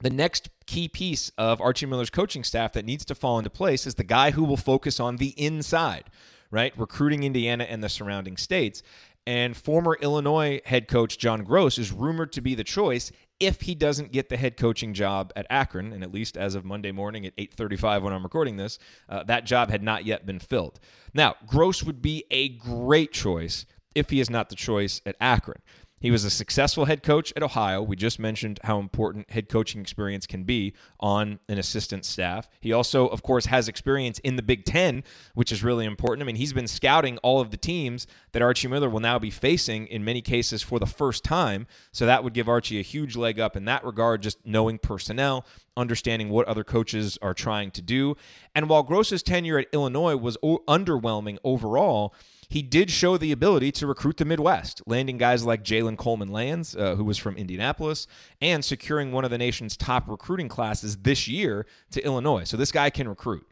the 0.00 0.10
next 0.10 0.50
key 0.66 0.88
piece 0.88 1.30
of 1.38 1.60
Archie 1.60 1.86
Miller's 1.86 2.10
coaching 2.10 2.44
staff 2.44 2.72
that 2.72 2.84
needs 2.84 3.04
to 3.06 3.14
fall 3.14 3.38
into 3.38 3.50
place 3.50 3.86
is 3.86 3.94
the 3.94 4.04
guy 4.04 4.32
who 4.32 4.44
will 4.44 4.56
focus 4.56 5.00
on 5.00 5.16
the 5.16 5.28
inside 5.30 6.04
right? 6.50 6.72
Recruiting 6.78 7.24
Indiana 7.24 7.64
and 7.64 7.82
the 7.82 7.88
surrounding 7.88 8.36
states. 8.36 8.82
And 9.26 9.56
former 9.56 9.96
Illinois 10.00 10.60
head 10.64 10.86
coach 10.86 11.18
John 11.18 11.44
Groce 11.44 11.78
is 11.78 11.90
rumored 11.90 12.32
to 12.32 12.40
be 12.40 12.54
the 12.54 12.62
choice 12.62 13.10
if 13.40 13.62
he 13.62 13.74
doesn't 13.74 14.12
get 14.12 14.28
the 14.28 14.36
head 14.36 14.56
coaching 14.56 14.94
job 14.94 15.32
at 15.36 15.46
Akron, 15.50 15.92
and 15.92 16.02
at 16.02 16.12
least 16.12 16.36
as 16.36 16.54
of 16.54 16.64
Monday 16.64 16.92
morning 16.92 17.26
at 17.26 17.34
8:35 17.36 18.02
when 18.02 18.12
I'm 18.12 18.22
recording 18.22 18.56
this, 18.56 18.78
uh, 19.08 19.24
that 19.24 19.44
job 19.44 19.70
had 19.70 19.82
not 19.82 20.06
yet 20.06 20.24
been 20.24 20.38
filled. 20.38 20.80
Now, 21.12 21.34
Gross 21.46 21.82
would 21.82 22.00
be 22.00 22.24
a 22.30 22.48
great 22.48 23.12
choice 23.12 23.66
if 23.94 24.10
he 24.10 24.20
is 24.20 24.30
not 24.30 24.48
the 24.48 24.54
choice 24.54 25.00
at 25.04 25.16
Akron. 25.20 25.60
He 26.06 26.12
was 26.12 26.22
a 26.22 26.30
successful 26.30 26.84
head 26.84 27.02
coach 27.02 27.32
at 27.34 27.42
Ohio. 27.42 27.82
We 27.82 27.96
just 27.96 28.20
mentioned 28.20 28.60
how 28.62 28.78
important 28.78 29.28
head 29.28 29.48
coaching 29.48 29.80
experience 29.80 30.24
can 30.24 30.44
be 30.44 30.72
on 31.00 31.40
an 31.48 31.58
assistant 31.58 32.04
staff. 32.04 32.48
He 32.60 32.72
also, 32.72 33.08
of 33.08 33.24
course, 33.24 33.46
has 33.46 33.66
experience 33.66 34.20
in 34.20 34.36
the 34.36 34.42
Big 34.42 34.64
Ten, 34.64 35.02
which 35.34 35.50
is 35.50 35.64
really 35.64 35.84
important. 35.84 36.22
I 36.22 36.26
mean, 36.26 36.36
he's 36.36 36.52
been 36.52 36.68
scouting 36.68 37.18
all 37.24 37.40
of 37.40 37.50
the 37.50 37.56
teams 37.56 38.06
that 38.30 38.40
Archie 38.40 38.68
Miller 38.68 38.88
will 38.88 39.00
now 39.00 39.18
be 39.18 39.30
facing 39.30 39.88
in 39.88 40.04
many 40.04 40.22
cases 40.22 40.62
for 40.62 40.78
the 40.78 40.86
first 40.86 41.24
time. 41.24 41.66
So 41.90 42.06
that 42.06 42.22
would 42.22 42.34
give 42.34 42.48
Archie 42.48 42.78
a 42.78 42.82
huge 42.82 43.16
leg 43.16 43.40
up 43.40 43.56
in 43.56 43.64
that 43.64 43.84
regard, 43.84 44.22
just 44.22 44.38
knowing 44.46 44.78
personnel, 44.78 45.44
understanding 45.76 46.28
what 46.28 46.46
other 46.46 46.62
coaches 46.62 47.18
are 47.20 47.34
trying 47.34 47.72
to 47.72 47.82
do. 47.82 48.16
And 48.54 48.68
while 48.68 48.84
Groce's 48.84 49.24
tenure 49.24 49.58
at 49.58 49.66
Illinois 49.72 50.14
was 50.14 50.38
o- 50.40 50.62
underwhelming 50.68 51.38
overall, 51.42 52.14
he 52.48 52.62
did 52.62 52.90
show 52.90 53.16
the 53.16 53.32
ability 53.32 53.72
to 53.72 53.86
recruit 53.86 54.16
the 54.16 54.24
Midwest, 54.24 54.82
landing 54.86 55.18
guys 55.18 55.44
like 55.44 55.64
Jalen 55.64 55.96
Coleman 55.96 56.28
Lands, 56.28 56.76
uh, 56.76 56.94
who 56.94 57.04
was 57.04 57.18
from 57.18 57.36
Indianapolis, 57.36 58.06
and 58.40 58.64
securing 58.64 59.12
one 59.12 59.24
of 59.24 59.30
the 59.30 59.38
nation's 59.38 59.76
top 59.76 60.08
recruiting 60.08 60.48
classes 60.48 60.98
this 60.98 61.26
year 61.26 61.66
to 61.90 62.04
Illinois. 62.04 62.44
So 62.44 62.56
this 62.56 62.72
guy 62.72 62.90
can 62.90 63.08
recruit. 63.08 63.46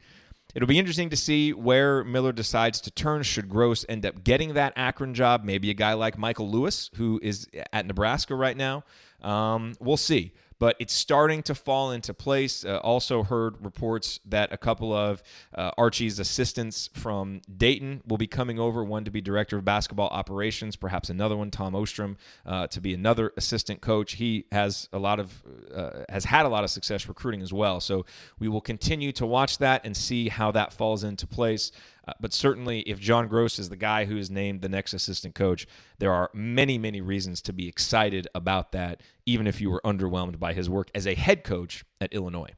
It'll 0.55 0.69
be 0.69 0.79
interesting 0.79 1.11
to 1.11 1.17
see 1.17 1.53
where 1.53 2.05
Miller 2.05 2.33
decides 2.33 2.81
to 2.83 2.91
turn. 2.91 3.25
Should 3.25 3.49
Groce 3.49 3.85
end 3.89 4.07
up 4.07 4.23
getting 4.23 4.55
that 4.55 4.73
Akron 4.77 5.13
job? 5.13 5.43
Maybe 5.43 5.71
a 5.71 5.75
guy 5.75 5.95
like 5.95 6.17
Michael 6.17 6.49
Lewis, 6.49 6.91
who 6.95 7.19
is 7.23 7.49
at 7.73 7.87
Nebraska 7.87 8.37
right 8.37 8.57
now. 8.57 8.85
Um, 9.21 9.75
we'll 9.81 9.97
see 9.97 10.33
but 10.65 10.77
it's 10.79 10.95
starting 10.95 11.43
to 11.43 11.55
fall 11.55 11.91
into 11.91 12.15
place. 12.15 12.65
Uh, 12.65 12.79
also 12.79 13.23
heard 13.23 13.63
reports 13.63 14.19
that 14.25 14.51
a 14.51 14.57
couple 14.57 14.95
of 14.95 15.23
uh, 15.55 15.71
Archie's 15.77 16.19
assistants 16.19 16.89
from 16.95 17.43
Dayton 17.55 18.01
will 18.07 18.17
be 18.17 18.27
coming 18.27 18.59
over. 18.59 18.83
One 18.83 19.05
to 19.05 19.11
be 19.11 19.21
director 19.21 19.59
of 19.59 19.67
basketball 19.67 20.09
operations, 20.09 20.75
perhaps 20.75 21.11
another 21.11 21.37
one, 21.37 21.51
Tom 21.51 21.77
Ostrom, 21.77 22.17
uh, 22.47 22.67
to 22.69 22.81
be 22.81 22.95
another 22.95 23.35
assistant 23.37 23.83
coach. 23.83 24.13
He 24.13 24.47
has 24.53 24.89
a 24.91 24.99
lot 24.99 25.21
of 25.21 25.43
uh, 25.75 26.05
has 26.09 26.25
had 26.25 26.47
a 26.47 26.49
lot 26.49 26.65
of 26.65 26.71
success 26.71 27.09
recruiting 27.09 27.43
as 27.43 27.53
well. 27.53 27.79
So 27.79 28.07
we 28.39 28.49
will 28.49 28.63
continue 28.63 29.13
to 29.13 29.27
watch 29.27 29.59
that 29.59 29.85
and 29.85 29.95
see 29.95 30.31
how 30.31 30.51
that 30.53 30.73
falls 30.73 31.05
into 31.05 31.27
place. 31.27 31.73
Uh, 32.07 32.13
but 32.21 32.33
certainly, 32.33 32.81
if 32.81 32.99
John 32.99 33.29
Groce 33.29 33.59
is 33.59 33.69
the 33.69 33.77
guy 33.77 34.05
who 34.05 34.17
is 34.17 34.31
named 34.31 34.61
the 34.61 34.69
next 34.69 34.93
assistant 34.93 35.35
coach, 35.35 35.67
there 35.99 36.13
are 36.13 36.31
many, 36.35 36.77
many 36.79 37.01
reasons 37.01 37.41
to 37.43 37.53
be 37.53 37.69
excited 37.69 38.29
about 38.35 38.73
that, 38.73 39.03
even 39.27 39.47
if 39.47 39.61
you 39.61 39.71
were 39.71 39.81
underwhelmed 39.85 40.39
by 40.39 40.53
his 40.53 40.69
work 40.69 40.91
as 40.95 41.07
a 41.07 41.15
head 41.15 41.45
coach 41.45 41.85
at 42.01 42.13
Illinois. 42.13 42.51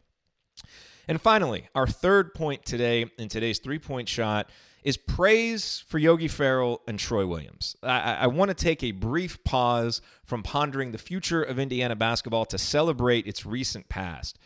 And 1.08 1.20
finally, 1.20 1.68
our 1.74 1.86
third 1.86 2.34
point 2.34 2.64
today 2.64 3.06
in 3.18 3.28
today's 3.28 3.58
three 3.60 3.78
point 3.78 4.08
shot 4.08 4.50
is 4.82 4.96
praise 4.96 5.82
for 5.88 5.98
Yogi 5.98 6.28
Ferrell 6.28 6.80
and 6.86 6.98
Troy 6.98 7.26
Williams. 7.26 7.76
I, 7.82 8.14
I 8.14 8.26
want 8.28 8.50
to 8.50 8.54
take 8.54 8.82
a 8.82 8.92
brief 8.92 9.42
pause 9.42 10.00
from 10.24 10.42
pondering 10.42 10.92
the 10.92 10.98
future 10.98 11.42
of 11.42 11.58
Indiana 11.58 11.96
basketball 11.96 12.44
to 12.46 12.58
celebrate 12.58 13.26
its 13.26 13.44
recent 13.44 13.88
past 13.88 14.38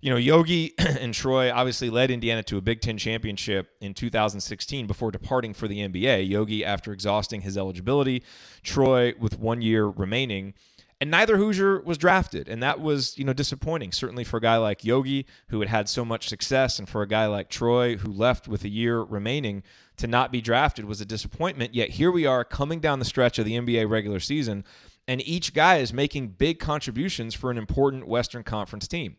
you 0.00 0.10
know, 0.10 0.16
Yogi 0.16 0.74
and 0.78 1.12
Troy 1.12 1.52
obviously 1.52 1.90
led 1.90 2.10
Indiana 2.10 2.42
to 2.44 2.56
a 2.56 2.60
Big 2.60 2.80
Ten 2.80 2.98
championship 2.98 3.70
in 3.80 3.94
2016 3.94 4.86
before 4.86 5.10
departing 5.10 5.54
for 5.54 5.66
the 5.66 5.80
NBA. 5.80 6.28
Yogi, 6.28 6.64
after 6.64 6.92
exhausting 6.92 7.40
his 7.40 7.58
eligibility, 7.58 8.22
Troy 8.62 9.14
with 9.18 9.38
one 9.38 9.60
year 9.60 9.86
remaining. 9.86 10.54
And 11.00 11.12
neither 11.12 11.36
Hoosier 11.36 11.80
was 11.82 11.96
drafted. 11.96 12.48
And 12.48 12.60
that 12.62 12.80
was, 12.80 13.16
you 13.16 13.24
know, 13.24 13.32
disappointing, 13.32 13.92
certainly 13.92 14.24
for 14.24 14.38
a 14.38 14.40
guy 14.40 14.56
like 14.56 14.84
Yogi, 14.84 15.26
who 15.48 15.60
had 15.60 15.68
had 15.68 15.88
so 15.88 16.04
much 16.04 16.28
success, 16.28 16.78
and 16.80 16.88
for 16.88 17.02
a 17.02 17.08
guy 17.08 17.26
like 17.26 17.48
Troy, 17.48 17.96
who 17.96 18.10
left 18.10 18.48
with 18.48 18.64
a 18.64 18.68
year 18.68 19.00
remaining 19.00 19.62
to 19.96 20.08
not 20.08 20.32
be 20.32 20.40
drafted 20.40 20.86
was 20.86 21.00
a 21.00 21.04
disappointment. 21.04 21.74
Yet 21.74 21.90
here 21.90 22.10
we 22.10 22.26
are 22.26 22.44
coming 22.44 22.80
down 22.80 22.98
the 22.98 23.04
stretch 23.04 23.38
of 23.38 23.44
the 23.44 23.56
NBA 23.56 23.88
regular 23.88 24.18
season, 24.18 24.64
and 25.06 25.26
each 25.26 25.54
guy 25.54 25.78
is 25.78 25.92
making 25.92 26.30
big 26.30 26.58
contributions 26.58 27.32
for 27.32 27.50
an 27.50 27.58
important 27.58 28.08
Western 28.08 28.42
Conference 28.42 28.88
team. 28.88 29.16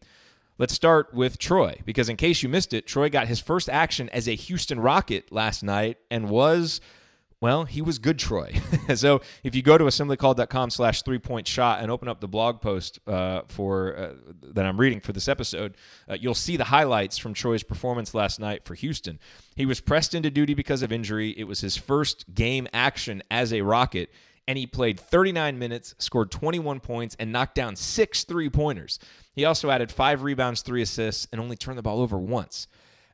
Let's 0.60 0.74
start 0.74 1.13
with 1.13 1.38
Troy, 1.38 1.80
because 1.86 2.10
in 2.10 2.18
case 2.18 2.44
you 2.44 2.50
missed 2.50 2.74
it, 2.74 2.86
Troy 2.86 3.10
got 3.10 3.30
his 3.30 3.39
first 3.39 3.70
action 3.70 4.10
as 4.10 4.28
a 4.28 4.36
Houston 4.36 4.78
Rocket 4.78 5.32
last 5.32 5.63
night 5.63 6.00
and 6.12 6.30
was, 6.30 6.82
well, 7.39 7.63
he 7.63 7.82
was 7.82 7.98
good 7.98 8.20
Troy. 8.20 8.60
so 8.96 9.22
if 9.42 9.56
you 9.56 9.62
go 9.62 9.78
to 9.78 9.86
assemblycall.com 9.86 10.70
slash 10.70 11.01
three 11.04 11.18
point 11.18 11.48
shot 11.48 11.82
and 11.82 11.89
open 11.89 12.10
up 12.10 12.20
the 12.20 12.28
blog 12.28 12.60
post 12.60 13.00
uh, 13.08 13.44
for 13.48 13.98
uh, 13.98 14.10
that 14.51 14.66
I'm 14.66 14.78
reading 14.78 15.00
for 15.00 15.13
this 15.13 15.30
episode, 15.30 15.78
uh, 16.10 16.18
you'll 16.20 16.36
see 16.36 16.58
the 16.58 16.66
highlights 16.66 17.18
from 17.18 17.34
Troy's 17.34 17.63
performance 17.63 18.13
last 18.13 18.38
night 18.38 18.66
for 18.66 18.75
Houston. 18.75 19.18
He 19.56 19.66
was 19.66 19.80
pressed 19.80 20.13
into 20.13 20.30
duty 20.30 20.56
because 20.56 20.84
of 20.84 20.92
injury. 20.92 21.34
It 21.38 21.46
was 21.46 21.62
his 21.62 21.78
first 21.78 22.34
game 22.34 22.68
action 22.74 23.24
as 23.32 23.54
a 23.54 23.62
Rocket 23.62 24.10
and 24.50 24.58
he 24.58 24.66
played 24.66 25.00
39 25.00 25.60
minutes, 25.60 25.94
scored 26.00 26.32
21 26.32 26.80
points, 26.80 27.16
and 27.20 27.32
knocked 27.32 27.54
down 27.54 27.75
six 27.75 28.24
three 28.24 28.50
pointers. 28.50 28.98
He 29.39 29.46
also 29.46 29.69
added 29.69 29.89
five 29.89 30.22
rebounds, 30.22 30.62
three 30.62 30.81
assists, 30.81 31.25
and 31.31 31.39
only 31.39 31.55
turned 31.55 31.77
the 31.77 31.81
ball 31.81 32.01
over 32.01 32.17
once. 32.17 32.67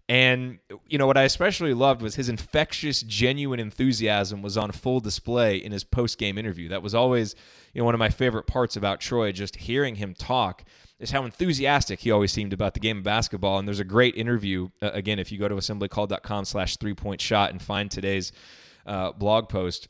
And 0.09 0.57
you 0.87 0.97
know 0.97 1.05
what 1.05 1.17
I 1.17 1.21
especially 1.21 1.75
loved 1.75 2.01
was 2.01 2.15
his 2.15 2.29
infectious, 2.29 3.03
genuine 3.03 3.59
enthusiasm 3.59 4.41
was 4.41 4.57
on 4.57 4.71
full 4.71 4.99
display 4.99 5.57
in 5.57 5.71
his 5.71 5.83
post-game 5.83 6.39
interview. 6.39 6.67
That 6.69 6.81
was 6.81 6.95
always, 6.95 7.35
you 7.73 7.81
know, 7.81 7.85
one 7.85 7.93
of 7.93 7.99
my 7.99 8.09
favorite 8.09 8.47
parts 8.47 8.75
about 8.75 9.01
Troy. 9.01 9.31
Just 9.31 9.55
hearing 9.55 9.95
him 9.95 10.15
talk 10.15 10.63
is 10.99 11.11
how 11.11 11.25
enthusiastic 11.25 11.99
he 11.99 12.09
always 12.09 12.31
seemed 12.31 12.53
about 12.53 12.73
the 12.73 12.79
game 12.79 12.97
of 12.97 13.03
basketball. 13.03 13.59
And 13.59 13.67
there's 13.67 13.79
a 13.79 13.83
great 13.83 14.15
interview 14.15 14.69
uh, 14.81 14.89
again 14.93 15.19
if 15.19 15.31
you 15.31 15.37
go 15.37 15.47
to 15.47 15.53
assemblycall.com/slash 15.53 16.77
three-point 16.77 17.21
shot 17.21 17.51
and 17.51 17.61
find 17.61 17.91
today's 17.91 18.31
uh, 18.87 19.11
blog 19.11 19.47
post 19.47 19.89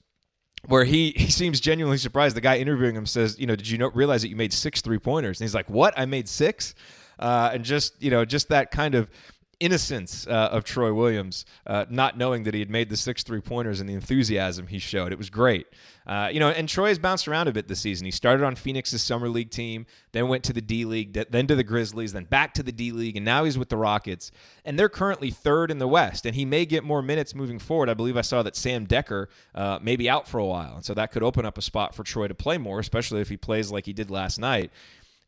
where 0.67 0.83
he 0.83 1.11
he 1.15 1.31
seems 1.31 1.59
genuinely 1.59 1.97
surprised. 1.97 2.35
The 2.35 2.41
guy 2.41 2.57
interviewing 2.57 2.95
him 2.95 3.05
says, 3.05 3.39
"You 3.39 3.47
know, 3.47 3.55
did 3.55 3.69
you 3.69 3.77
know, 3.77 3.89
realize 3.93 4.21
that 4.21 4.29
you 4.29 4.35
made 4.35 4.53
six 4.53 4.81
three 4.81 4.99
pointers?" 4.99 5.39
And 5.39 5.45
he's 5.45 5.55
like, 5.55 5.69
"What? 5.69 5.93
I 5.97 6.05
made 6.05 6.27
six? 6.27 6.75
Uh, 7.17 7.51
and 7.53 7.63
just 7.63 8.01
you 8.01 8.11
know, 8.11 8.25
just 8.25 8.49
that 8.49 8.71
kind 8.71 8.95
of 8.95 9.09
innocence 9.59 10.27
uh, 10.27 10.49
of 10.51 10.63
Troy 10.63 10.93
Williams, 10.93 11.45
uh, 11.65 11.85
not 11.89 12.17
knowing 12.17 12.43
that 12.43 12.53
he 12.53 12.59
had 12.59 12.69
made 12.69 12.89
the 12.89 12.97
six 12.97 13.23
three 13.23 13.41
pointers 13.41 13.79
and 13.79 13.89
the 13.89 13.93
enthusiasm 13.93 14.67
he 14.67 14.79
showed. 14.79 15.11
It 15.11 15.17
was 15.17 15.29
great. 15.29 15.67
Uh, 16.07 16.29
you 16.31 16.39
know, 16.39 16.49
and 16.49 16.69
Troy 16.69 16.89
has 16.89 16.99
bounced 16.99 17.27
around 17.27 17.47
a 17.47 17.51
bit 17.51 17.67
this 17.67 17.79
season. 17.79 18.05
He 18.05 18.11
started 18.11 18.45
on 18.45 18.55
Phoenix's 18.55 19.01
summer 19.01 19.27
league 19.27 19.49
team, 19.49 19.87
then 20.11 20.27
went 20.27 20.43
to 20.43 20.53
the 20.53 20.61
D 20.61 20.85
League, 20.85 21.13
then 21.13 21.47
to 21.47 21.55
the 21.55 21.63
Grizzlies, 21.63 22.13
then 22.13 22.25
back 22.25 22.53
to 22.55 22.63
the 22.63 22.71
D 22.71 22.91
League, 22.91 23.15
and 23.15 23.25
now 23.25 23.43
he's 23.43 23.57
with 23.57 23.69
the 23.69 23.77
Rockets. 23.77 24.31
And 24.63 24.77
they're 24.77 24.89
currently 24.89 25.31
third 25.31 25.71
in 25.71 25.79
the 25.79 25.87
West, 25.87 26.25
and 26.25 26.35
he 26.35 26.45
may 26.45 26.65
get 26.65 26.83
more 26.83 27.01
minutes 27.01 27.33
moving 27.33 27.57
forward. 27.57 27.89
I 27.89 27.95
believe 27.95 28.17
I 28.17 28.21
saw 28.21 28.43
that 28.43 28.55
Sam 28.55 28.85
Dekker 28.85 29.27
uh, 29.55 29.79
may 29.81 29.95
be 29.95 30.07
out 30.07 30.27
for 30.27 30.39
a 30.39 30.45
while, 30.45 30.75
and 30.75 30.85
so 30.85 30.93
that 30.93 31.11
could 31.11 31.23
open 31.23 31.45
up 31.45 31.57
a 31.57 31.61
spot 31.61 31.95
for 31.95 32.03
Troy 32.03 32.27
to 32.27 32.35
play 32.35 32.59
more, 32.59 32.79
especially 32.79 33.21
if 33.21 33.29
he 33.29 33.37
plays 33.37 33.71
like 33.71 33.87
he 33.87 33.93
did 33.93 34.11
last 34.11 34.37
night. 34.37 34.71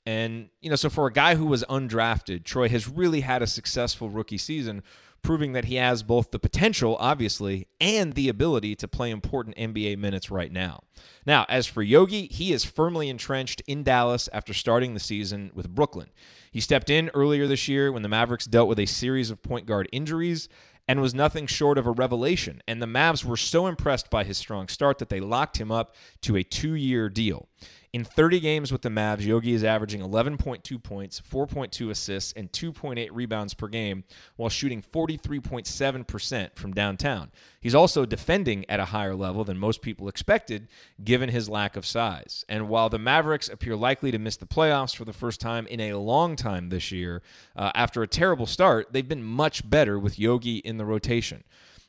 And, 0.07 0.47
you 0.61 0.69
know, 0.69 0.77
so 0.77 0.89
for 0.89 1.05
a 1.05 1.11
guy 1.11 1.35
who 1.35 1.47
was 1.47 1.65
undrafted, 1.65 2.45
Troy 2.45 2.69
has 2.69 2.87
really 2.87 3.19
had 3.19 3.41
a 3.41 3.47
successful 3.47 4.09
rookie 4.09 4.37
season, 4.37 4.81
proving 5.21 5.51
that 5.51 5.65
he 5.65 5.75
has 5.75 6.01
both 6.01 6.31
the 6.31 6.39
potential, 6.39 6.95
obviously, 6.97 7.67
and 7.81 8.13
the 8.13 8.29
ability 8.29 8.73
to 8.77 8.87
play 8.87 9.11
important 9.11 9.57
NBA 9.57 9.97
minutes 9.97 10.31
right 10.31 10.49
now. 10.49 10.79
Now, 11.25 11.45
as 11.49 11.67
for 11.67 11.83
Yogi, 11.83 12.27
he 12.27 12.53
is 12.53 12.63
firmly 12.63 13.09
entrenched 13.09 13.61
in 13.67 13.83
Dallas 13.83 14.29
after 14.31 14.53
starting 14.53 14.93
the 14.93 15.01
season 15.01 15.51
with 15.53 15.75
Brooklyn. 15.75 16.07
He 16.53 16.61
stepped 16.61 16.89
in 16.89 17.11
earlier 17.13 17.45
this 17.45 17.67
year 17.67 17.91
when 17.91 18.01
the 18.01 18.07
Mavericks 18.07 18.45
dealt 18.45 18.69
with 18.69 18.79
a 18.79 18.85
series 18.85 19.29
of 19.29 19.43
point 19.43 19.65
guard 19.65 19.89
injuries 19.91 20.47
and 20.87 21.01
was 21.01 21.13
nothing 21.13 21.47
short 21.47 21.77
of 21.77 21.85
a 21.85 21.91
revelation. 21.91 22.61
And 22.65 22.81
the 22.81 22.85
Mavs 22.85 23.25
were 23.25 23.35
so 23.35 23.67
impressed 23.67 24.09
by 24.09 24.23
his 24.23 24.37
strong 24.37 24.69
start 24.69 24.99
that 24.99 25.09
they 25.09 25.19
locked 25.19 25.57
him 25.59 25.69
up 25.69 25.95
to 26.21 26.37
a 26.37 26.43
two 26.43 26.75
year 26.75 27.09
deal. 27.09 27.49
In 27.94 28.03
30 28.03 28.41
games 28.41 28.72
with 28.72 28.82
the 28.82 28.89
Mavs, 28.89 29.25
Yogi 29.25 29.53
is 29.53 29.63
averaging 29.63 30.01
11.2 30.01 30.84
points, 30.84 31.22
4.2 31.22 31.89
assists, 31.89 32.34
and 32.34 32.51
2.8 32.51 33.08
rebounds 33.13 33.53
per 33.53 33.67
game 33.70 34.03
while 34.36 34.50
shooting 34.50 34.82
43.7% 34.82 36.56
from 36.56 36.74
downtown. 36.74 37.32
He's 37.62 37.74
also 37.74 38.06
defending 38.06 38.65
at 38.70 38.82
a 38.82 38.86
higher 38.86 39.15
level 39.15 39.46
than 39.46 39.58
most 39.58 39.82
people 39.82 40.10
expected, 40.10 40.67
given 41.01 41.29
his 41.29 41.48
lack 41.48 41.77
of 41.77 41.86
size. 41.86 42.44
And 42.50 42.67
while 42.67 42.89
the 42.89 43.00
Mavericks 43.00 43.48
appear 43.48 43.75
likely 43.77 44.12
to 44.12 44.20
miss 44.20 44.36
the 44.36 44.46
playoffs 44.46 44.96
for 44.96 45.06
the 45.06 45.13
first 45.13 45.39
time 45.39 45.65
in 45.67 45.79
a 45.79 45.94
long 45.94 46.36
time 46.36 46.67
this 46.67 46.91
year, 46.91 47.22
uh, 47.56 47.72
after 47.74 48.03
a 48.03 48.08
terrible 48.08 48.46
start, 48.46 48.91
they've 48.91 49.08
been 49.08 49.24
much 49.24 49.67
better 49.67 49.98
with 49.98 50.20
Yogi 50.20 50.58
in 50.58 50.77
the 50.77 50.86
rotation 50.86 51.46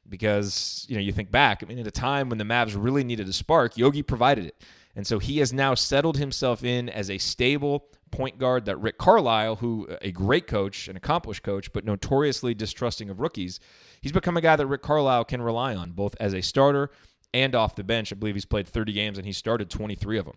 because 0.09 0.87
you 0.89 0.95
know 0.95 1.03
you 1.03 1.13
think 1.13 1.31
back. 1.31 1.63
I 1.63 1.67
mean, 1.67 1.79
at 1.79 1.87
a 1.87 1.91
time 1.91 2.29
when 2.29 2.39
the 2.39 2.45
Mavs 2.45 2.75
really 2.77 3.05
needed 3.05 3.29
a 3.29 3.33
spark, 3.33 3.77
Yogi 3.77 4.03
provided 4.03 4.47
it. 4.47 4.63
And 4.99 5.07
so 5.07 5.21
he 5.21 5.39
has 5.39 5.53
now 5.53 5.77
settled 5.77 6.17
himself 6.17 6.65
in 6.65 6.89
as 6.89 7.09
a 7.09 7.19
stable 7.19 7.87
point 8.11 8.37
guard 8.37 8.65
that 8.65 8.79
Rick 8.79 8.99
Carlisle, 8.99 9.55
who 9.57 9.87
uh, 9.89 9.97
a 10.03 10.11
great 10.11 10.49
coach, 10.49 10.89
an 10.89 10.97
accomplished 10.97 11.45
coach, 11.45 11.73
but 11.73 11.85
notoriously 11.85 12.53
distrusting 12.53 13.09
of 13.09 13.21
rookies, 13.21 13.61
he's 14.01 14.11
become 14.11 14.37
a 14.37 14.41
guy 14.41 14.57
that 14.57 14.67
Rick 14.67 14.83
Carlisle 14.83 15.27
can 15.27 15.41
rely 15.41 15.77
on, 15.77 15.93
both 15.93 16.17
as 16.19 16.35
a 16.35 16.41
starter 16.41 16.91
and 17.33 17.55
off 17.55 17.77
the 17.77 17.85
bench. 17.85 18.13
I 18.13 18.17
believe 18.17 18.35
he's 18.35 18.45
played 18.45 18.67
30 18.67 18.93
games 18.93 19.19
and 19.19 19.25
he 19.25 19.33
started 19.33 19.71
23 19.71 20.19
of 20.19 20.25
them. 20.25 20.37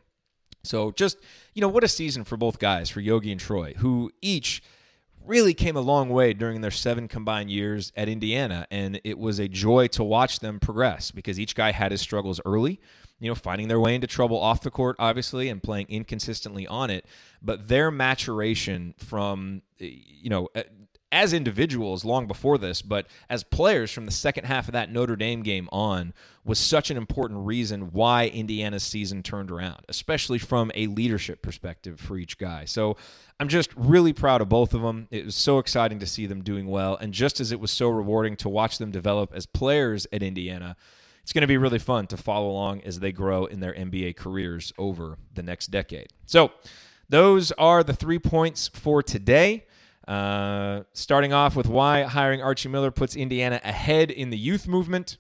So 0.62 0.91
just, 0.91 1.18
you 1.56 1.62
know, 1.62 1.68
what 1.68 1.84
a 1.84 1.88
season 1.88 2.24
for 2.24 2.38
both 2.38 2.60
guys, 2.60 2.88
for 2.91 3.00
Yogi 3.00 3.32
and 3.32 3.41
Troy, 3.41 3.74
who 3.77 4.12
each 4.22 4.62
really 5.25 5.56
came 5.56 5.75
a 5.75 5.82
long 5.82 6.10
way 6.10 6.34
during 6.34 6.62
their 6.62 6.70
seven 6.70 7.08
combined 7.08 7.50
years 7.50 7.91
at 7.96 8.08
Indiana. 8.08 8.68
And 8.70 9.01
it 9.03 9.18
was 9.18 9.39
a 9.39 9.48
joy 9.48 9.88
to 9.88 10.03
watch 10.03 10.38
them 10.38 10.60
progress 10.60 11.10
because 11.10 11.39
each 11.39 11.56
guy 11.56 11.72
had 11.72 11.91
his 11.91 12.01
struggles 12.01 12.39
early 12.46 12.80
you 13.21 13.29
know, 13.29 13.35
finding 13.35 13.67
their 13.67 13.79
way 13.79 13.93
into 13.93 14.07
trouble 14.07 14.37
off 14.37 14.61
the 14.61 14.71
court, 14.71 14.95
obviously, 14.97 15.47
and 15.47 15.61
playing 15.61 15.85
inconsistently 15.89 16.65
on 16.65 16.89
it. 16.89 17.05
But 17.41 17.67
their 17.67 17.91
maturation 17.91 18.95
from, 18.97 19.61
eh, 19.79 19.91
you 19.93 20.29
know, 20.29 20.49
eh, 20.55 20.63
as 21.11 21.31
individuals 21.31 22.03
long 22.03 22.25
before 22.25 22.57
this, 22.57 22.81
but 22.81 23.05
as 23.29 23.43
players 23.43 23.91
from 23.91 24.05
the 24.05 24.11
second 24.11 24.45
half 24.45 24.67
of 24.67 24.71
that 24.71 24.91
Notre 24.91 25.15
Dame 25.15 25.43
game 25.43 25.67
on 25.71 26.13
was 26.43 26.57
such 26.57 26.89
an 26.89 26.97
important 26.97 27.45
reason 27.45 27.91
why 27.91 28.27
Indiana's 28.27 28.83
season 28.83 29.21
turned 29.21 29.51
around, 29.51 29.81
especially 29.87 30.39
from 30.39 30.71
a 30.73 30.87
leadership 30.87 31.41
perspective 31.41 31.99
for 31.99 32.17
each 32.17 32.37
guy. 32.37 32.65
So 32.65 32.95
I'm 33.39 33.49
just 33.49 33.71
really 33.75 34.13
proud 34.13 34.41
of 34.41 34.49
both 34.49 34.73
of 34.73 34.81
them. 34.81 35.07
It 35.11 35.25
was 35.25 35.35
so 35.35 35.59
exciting 35.59 35.99
to 35.99 36.07
see 36.07 36.25
them 36.25 36.43
doing 36.43 36.67
well. 36.67 36.95
And 36.95 37.13
just 37.13 37.39
as 37.39 37.51
it 37.51 37.59
was 37.59 37.71
so 37.71 37.89
rewarding 37.89 38.35
to 38.37 38.49
watch 38.49 38.77
them 38.77 38.89
develop 38.89 39.33
as 39.35 39.45
players 39.45 40.07
at 40.13 40.23
Indiana, 40.23 40.75
it's 41.23 41.33
going 41.33 41.41
to 41.41 41.47
be 41.47 41.57
really 41.57 41.79
fun 41.79 42.07
to 42.07 42.17
follow 42.17 42.49
along 42.49 42.81
as 42.81 42.99
they 42.99 43.11
grow 43.11 43.45
in 43.45 43.59
their 43.59 43.73
NBA 43.73 44.15
careers 44.15 44.73
over 44.77 45.17
the 45.33 45.43
next 45.43 45.67
decade. 45.67 46.07
So, 46.25 46.51
those 47.09 47.51
are 47.53 47.83
the 47.83 47.93
three 47.93 48.19
points 48.19 48.69
for 48.69 49.03
today. 49.03 49.65
Uh, 50.07 50.83
starting 50.93 51.33
off 51.33 51.55
with 51.55 51.67
why 51.67 52.03
hiring 52.03 52.41
Archie 52.41 52.69
Miller 52.69 52.89
puts 52.89 53.15
Indiana 53.15 53.59
ahead 53.63 54.09
in 54.09 54.29
the 54.29 54.37
youth 54.37 54.67
movement. 54.67 55.17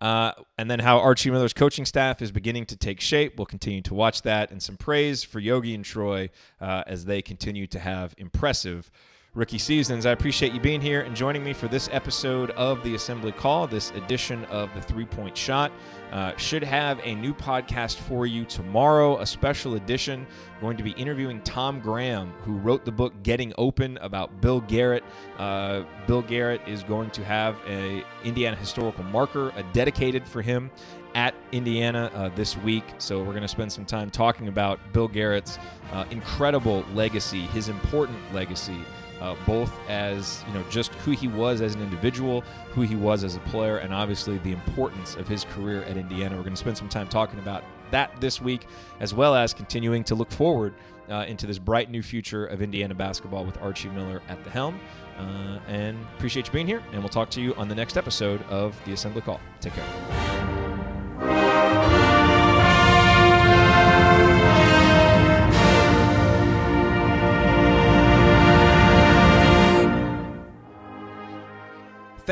Uh, 0.00 0.32
and 0.58 0.70
then 0.70 0.80
how 0.80 0.98
Archie 0.98 1.30
Miller's 1.30 1.52
coaching 1.52 1.84
staff 1.84 2.20
is 2.20 2.32
beginning 2.32 2.66
to 2.66 2.76
take 2.76 3.00
shape. 3.00 3.38
We'll 3.38 3.46
continue 3.46 3.82
to 3.82 3.94
watch 3.94 4.22
that 4.22 4.50
and 4.50 4.60
some 4.60 4.76
praise 4.76 5.22
for 5.22 5.38
Yogi 5.38 5.74
and 5.74 5.84
Troy 5.84 6.30
uh, 6.60 6.82
as 6.86 7.04
they 7.04 7.22
continue 7.22 7.66
to 7.68 7.78
have 7.78 8.14
impressive 8.18 8.90
rookie 9.34 9.56
seasons. 9.56 10.04
I 10.04 10.10
appreciate 10.10 10.52
you 10.52 10.60
being 10.60 10.82
here 10.82 11.00
and 11.00 11.16
joining 11.16 11.42
me 11.42 11.54
for 11.54 11.66
this 11.66 11.88
episode 11.90 12.50
of 12.50 12.82
the 12.82 12.94
Assembly 12.96 13.32
Call, 13.32 13.66
this 13.66 13.90
edition 13.92 14.44
of 14.46 14.68
the 14.74 14.82
Three 14.82 15.06
Point 15.06 15.34
Shot. 15.34 15.72
Uh, 16.10 16.36
should 16.36 16.62
have 16.62 17.00
a 17.02 17.14
new 17.14 17.32
podcast 17.32 17.96
for 17.96 18.26
you 18.26 18.44
tomorrow, 18.44 19.18
a 19.20 19.26
special 19.26 19.76
edition. 19.76 20.26
Going 20.60 20.76
to 20.76 20.82
be 20.82 20.90
interviewing 20.90 21.40
Tom 21.40 21.80
Graham, 21.80 22.30
who 22.44 22.58
wrote 22.58 22.84
the 22.84 22.92
book 22.92 23.14
Getting 23.22 23.54
Open 23.56 23.96
about 24.02 24.42
Bill 24.42 24.60
Garrett. 24.60 25.02
Uh, 25.38 25.84
Bill 26.06 26.20
Garrett 26.20 26.60
is 26.66 26.82
going 26.82 27.08
to 27.12 27.24
have 27.24 27.56
a 27.66 28.04
Indiana 28.24 28.56
historical 28.56 29.04
marker, 29.04 29.48
a 29.56 29.62
dedicated 29.72 30.28
for 30.28 30.42
him 30.42 30.70
at 31.14 31.34
Indiana 31.52 32.10
uh, 32.14 32.28
this 32.36 32.58
week. 32.58 32.84
So 32.98 33.20
we're 33.20 33.32
going 33.32 33.40
to 33.40 33.48
spend 33.48 33.72
some 33.72 33.86
time 33.86 34.10
talking 34.10 34.48
about 34.48 34.78
Bill 34.92 35.08
Garrett's 35.08 35.58
uh, 35.90 36.04
incredible 36.10 36.84
legacy, 36.92 37.40
his 37.46 37.70
important 37.70 38.18
legacy 38.34 38.76
uh, 39.22 39.36
both 39.46 39.72
as 39.88 40.44
you 40.48 40.52
know 40.52 40.64
just 40.68 40.92
who 40.96 41.12
he 41.12 41.28
was 41.28 41.60
as 41.60 41.74
an 41.74 41.82
individual, 41.82 42.40
who 42.72 42.82
he 42.82 42.96
was 42.96 43.22
as 43.22 43.36
a 43.36 43.40
player, 43.40 43.78
and 43.78 43.94
obviously 43.94 44.38
the 44.38 44.52
importance 44.52 45.14
of 45.14 45.28
his 45.28 45.44
career 45.44 45.84
at 45.84 45.96
Indiana. 45.96 46.36
We're 46.36 46.42
going 46.42 46.54
to 46.54 46.60
spend 46.60 46.76
some 46.76 46.88
time 46.88 47.08
talking 47.08 47.38
about 47.38 47.62
that 47.92 48.20
this 48.20 48.40
week, 48.40 48.66
as 48.98 49.14
well 49.14 49.36
as 49.36 49.54
continuing 49.54 50.02
to 50.04 50.16
look 50.16 50.30
forward 50.30 50.74
uh, 51.08 51.24
into 51.28 51.46
this 51.46 51.58
bright 51.58 51.90
new 51.90 52.02
future 52.02 52.46
of 52.46 52.62
Indiana 52.62 52.94
basketball 52.94 53.44
with 53.44 53.60
Archie 53.62 53.90
Miller 53.90 54.20
at 54.28 54.42
the 54.42 54.50
helm. 54.50 54.80
Uh, 55.18 55.58
and 55.68 55.96
appreciate 56.16 56.46
you 56.46 56.52
being 56.52 56.66
here, 56.66 56.82
and 56.92 57.00
we'll 57.00 57.08
talk 57.08 57.30
to 57.30 57.40
you 57.40 57.54
on 57.54 57.68
the 57.68 57.74
next 57.74 57.96
episode 57.96 58.42
of 58.44 58.76
the 58.86 58.92
Assembly 58.92 59.20
Call. 59.20 59.40
Take 59.60 59.74
care. 59.74 60.41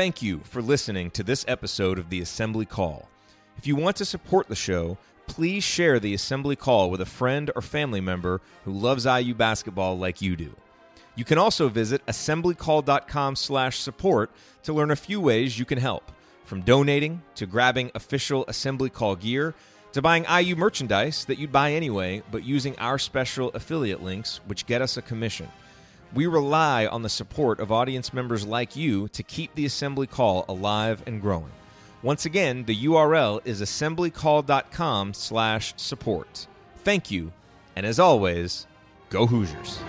Thank 0.01 0.23
you 0.23 0.39
for 0.39 0.63
listening 0.63 1.11
to 1.11 1.21
this 1.21 1.45
episode 1.47 1.99
of 1.99 2.09
the 2.09 2.21
Assembly 2.21 2.65
Call. 2.65 3.07
If 3.59 3.67
you 3.67 3.75
want 3.75 3.97
to 3.97 4.05
support 4.05 4.47
the 4.47 4.55
show, 4.55 4.97
please 5.27 5.63
share 5.63 5.99
the 5.99 6.15
Assembly 6.15 6.55
Call 6.55 6.89
with 6.89 7.01
a 7.01 7.05
friend 7.05 7.51
or 7.55 7.61
family 7.61 8.01
member 8.01 8.41
who 8.65 8.71
loves 8.71 9.05
IU 9.05 9.35
basketball 9.35 9.99
like 9.99 10.19
you 10.19 10.35
do. 10.35 10.55
You 11.15 11.23
can 11.23 11.37
also 11.37 11.69
visit 11.69 12.03
assemblycall.com/support 12.07 14.31
to 14.63 14.73
learn 14.73 14.89
a 14.89 14.95
few 14.95 15.21
ways 15.21 15.59
you 15.59 15.65
can 15.65 15.77
help, 15.77 16.11
from 16.45 16.61
donating 16.61 17.21
to 17.35 17.45
grabbing 17.45 17.91
official 17.93 18.43
Assembly 18.47 18.89
Call 18.89 19.15
gear 19.15 19.53
to 19.91 20.01
buying 20.01 20.25
IU 20.25 20.55
merchandise 20.55 21.25
that 21.25 21.37
you'd 21.37 21.51
buy 21.51 21.73
anyway, 21.73 22.23
but 22.31 22.43
using 22.43 22.75
our 22.79 22.97
special 22.97 23.49
affiliate 23.49 24.01
links 24.01 24.39
which 24.47 24.65
get 24.65 24.81
us 24.81 24.97
a 24.97 25.03
commission. 25.03 25.47
We 26.13 26.27
rely 26.27 26.85
on 26.85 27.03
the 27.03 27.09
support 27.09 27.59
of 27.61 27.71
audience 27.71 28.13
members 28.13 28.45
like 28.45 28.75
you 28.75 29.07
to 29.09 29.23
keep 29.23 29.55
the 29.55 29.65
assembly 29.65 30.07
call 30.07 30.43
alive 30.49 31.01
and 31.07 31.21
growing. 31.21 31.51
Once 32.03 32.25
again, 32.25 32.65
the 32.65 32.85
URL 32.85 33.39
is 33.45 33.61
assemblycall.com 33.61 35.13
slash 35.13 35.73
support. 35.77 36.47
Thank 36.79 37.11
you, 37.11 37.31
and 37.75 37.85
as 37.85 37.99
always, 37.99 38.67
go 39.09 39.25
Hoosiers. 39.25 39.79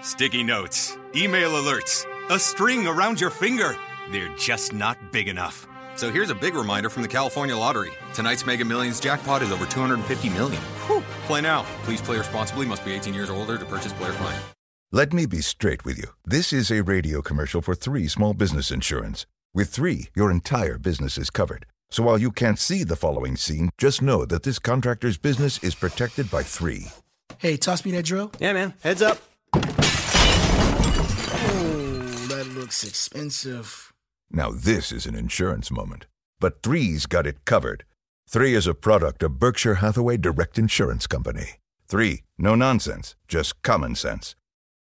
Sticky 0.00 0.42
notes, 0.42 0.96
email 1.14 1.50
alerts, 1.50 2.06
a 2.30 2.38
string 2.38 2.86
around 2.86 3.20
your 3.20 3.30
finger. 3.30 3.76
They're 4.10 4.34
just 4.36 4.72
not 4.72 5.12
big 5.12 5.28
enough. 5.28 5.66
So 5.96 6.10
here's 6.10 6.30
a 6.30 6.34
big 6.34 6.54
reminder 6.54 6.88
from 6.90 7.02
the 7.02 7.08
California 7.08 7.56
Lottery. 7.56 7.90
Tonight's 8.14 8.46
Mega 8.46 8.64
Millions 8.64 9.00
jackpot 9.00 9.42
is 9.42 9.50
over 9.50 9.66
250 9.66 10.28
million. 10.30 10.62
Whew. 10.86 11.02
Play 11.26 11.40
now. 11.40 11.66
Please 11.82 12.00
play 12.00 12.16
responsibly. 12.16 12.66
Must 12.66 12.84
be 12.84 12.92
18 12.92 13.12
years 13.12 13.30
or 13.30 13.34
older 13.34 13.58
to 13.58 13.64
purchase 13.64 13.92
player 13.92 14.12
client. 14.12 14.42
Let 14.90 15.12
me 15.12 15.26
be 15.26 15.42
straight 15.42 15.84
with 15.84 15.98
you. 15.98 16.08
This 16.24 16.52
is 16.52 16.70
a 16.70 16.82
radio 16.82 17.20
commercial 17.20 17.60
for 17.60 17.74
3 17.74 18.08
small 18.08 18.32
business 18.32 18.70
insurance. 18.70 19.26
With 19.52 19.68
3, 19.68 20.08
your 20.14 20.30
entire 20.30 20.78
business 20.78 21.18
is 21.18 21.30
covered. 21.30 21.66
So 21.90 22.02
while 22.04 22.18
you 22.18 22.30
can't 22.30 22.58
see 22.58 22.84
the 22.84 22.96
following 22.96 23.36
scene, 23.36 23.70
just 23.76 24.00
know 24.00 24.24
that 24.26 24.44
this 24.44 24.58
contractor's 24.58 25.18
business 25.18 25.62
is 25.62 25.74
protected 25.74 26.30
by 26.30 26.42
3. 26.42 26.86
Hey, 27.38 27.56
toss 27.56 27.84
me 27.84 27.90
that 27.92 28.04
drill. 28.04 28.30
Yeah, 28.38 28.52
man. 28.52 28.74
Heads 28.82 29.02
up. 29.02 29.18
Oh, 29.52 29.58
that 32.28 32.46
looks 32.54 32.84
expensive. 32.84 33.92
Now 34.30 34.50
this 34.50 34.92
is 34.92 35.06
an 35.06 35.14
insurance 35.14 35.70
moment. 35.70 36.06
But 36.40 36.62
Three's 36.62 37.06
got 37.06 37.26
it 37.26 37.44
covered. 37.44 37.84
Three 38.28 38.54
is 38.54 38.66
a 38.66 38.74
product 38.74 39.22
of 39.22 39.38
Berkshire 39.38 39.76
Hathaway 39.76 40.18
Direct 40.18 40.58
Insurance 40.58 41.06
Company. 41.06 41.60
Three, 41.86 42.24
no 42.36 42.54
nonsense, 42.54 43.16
just 43.26 43.62
common 43.62 43.94
sense. 43.94 44.36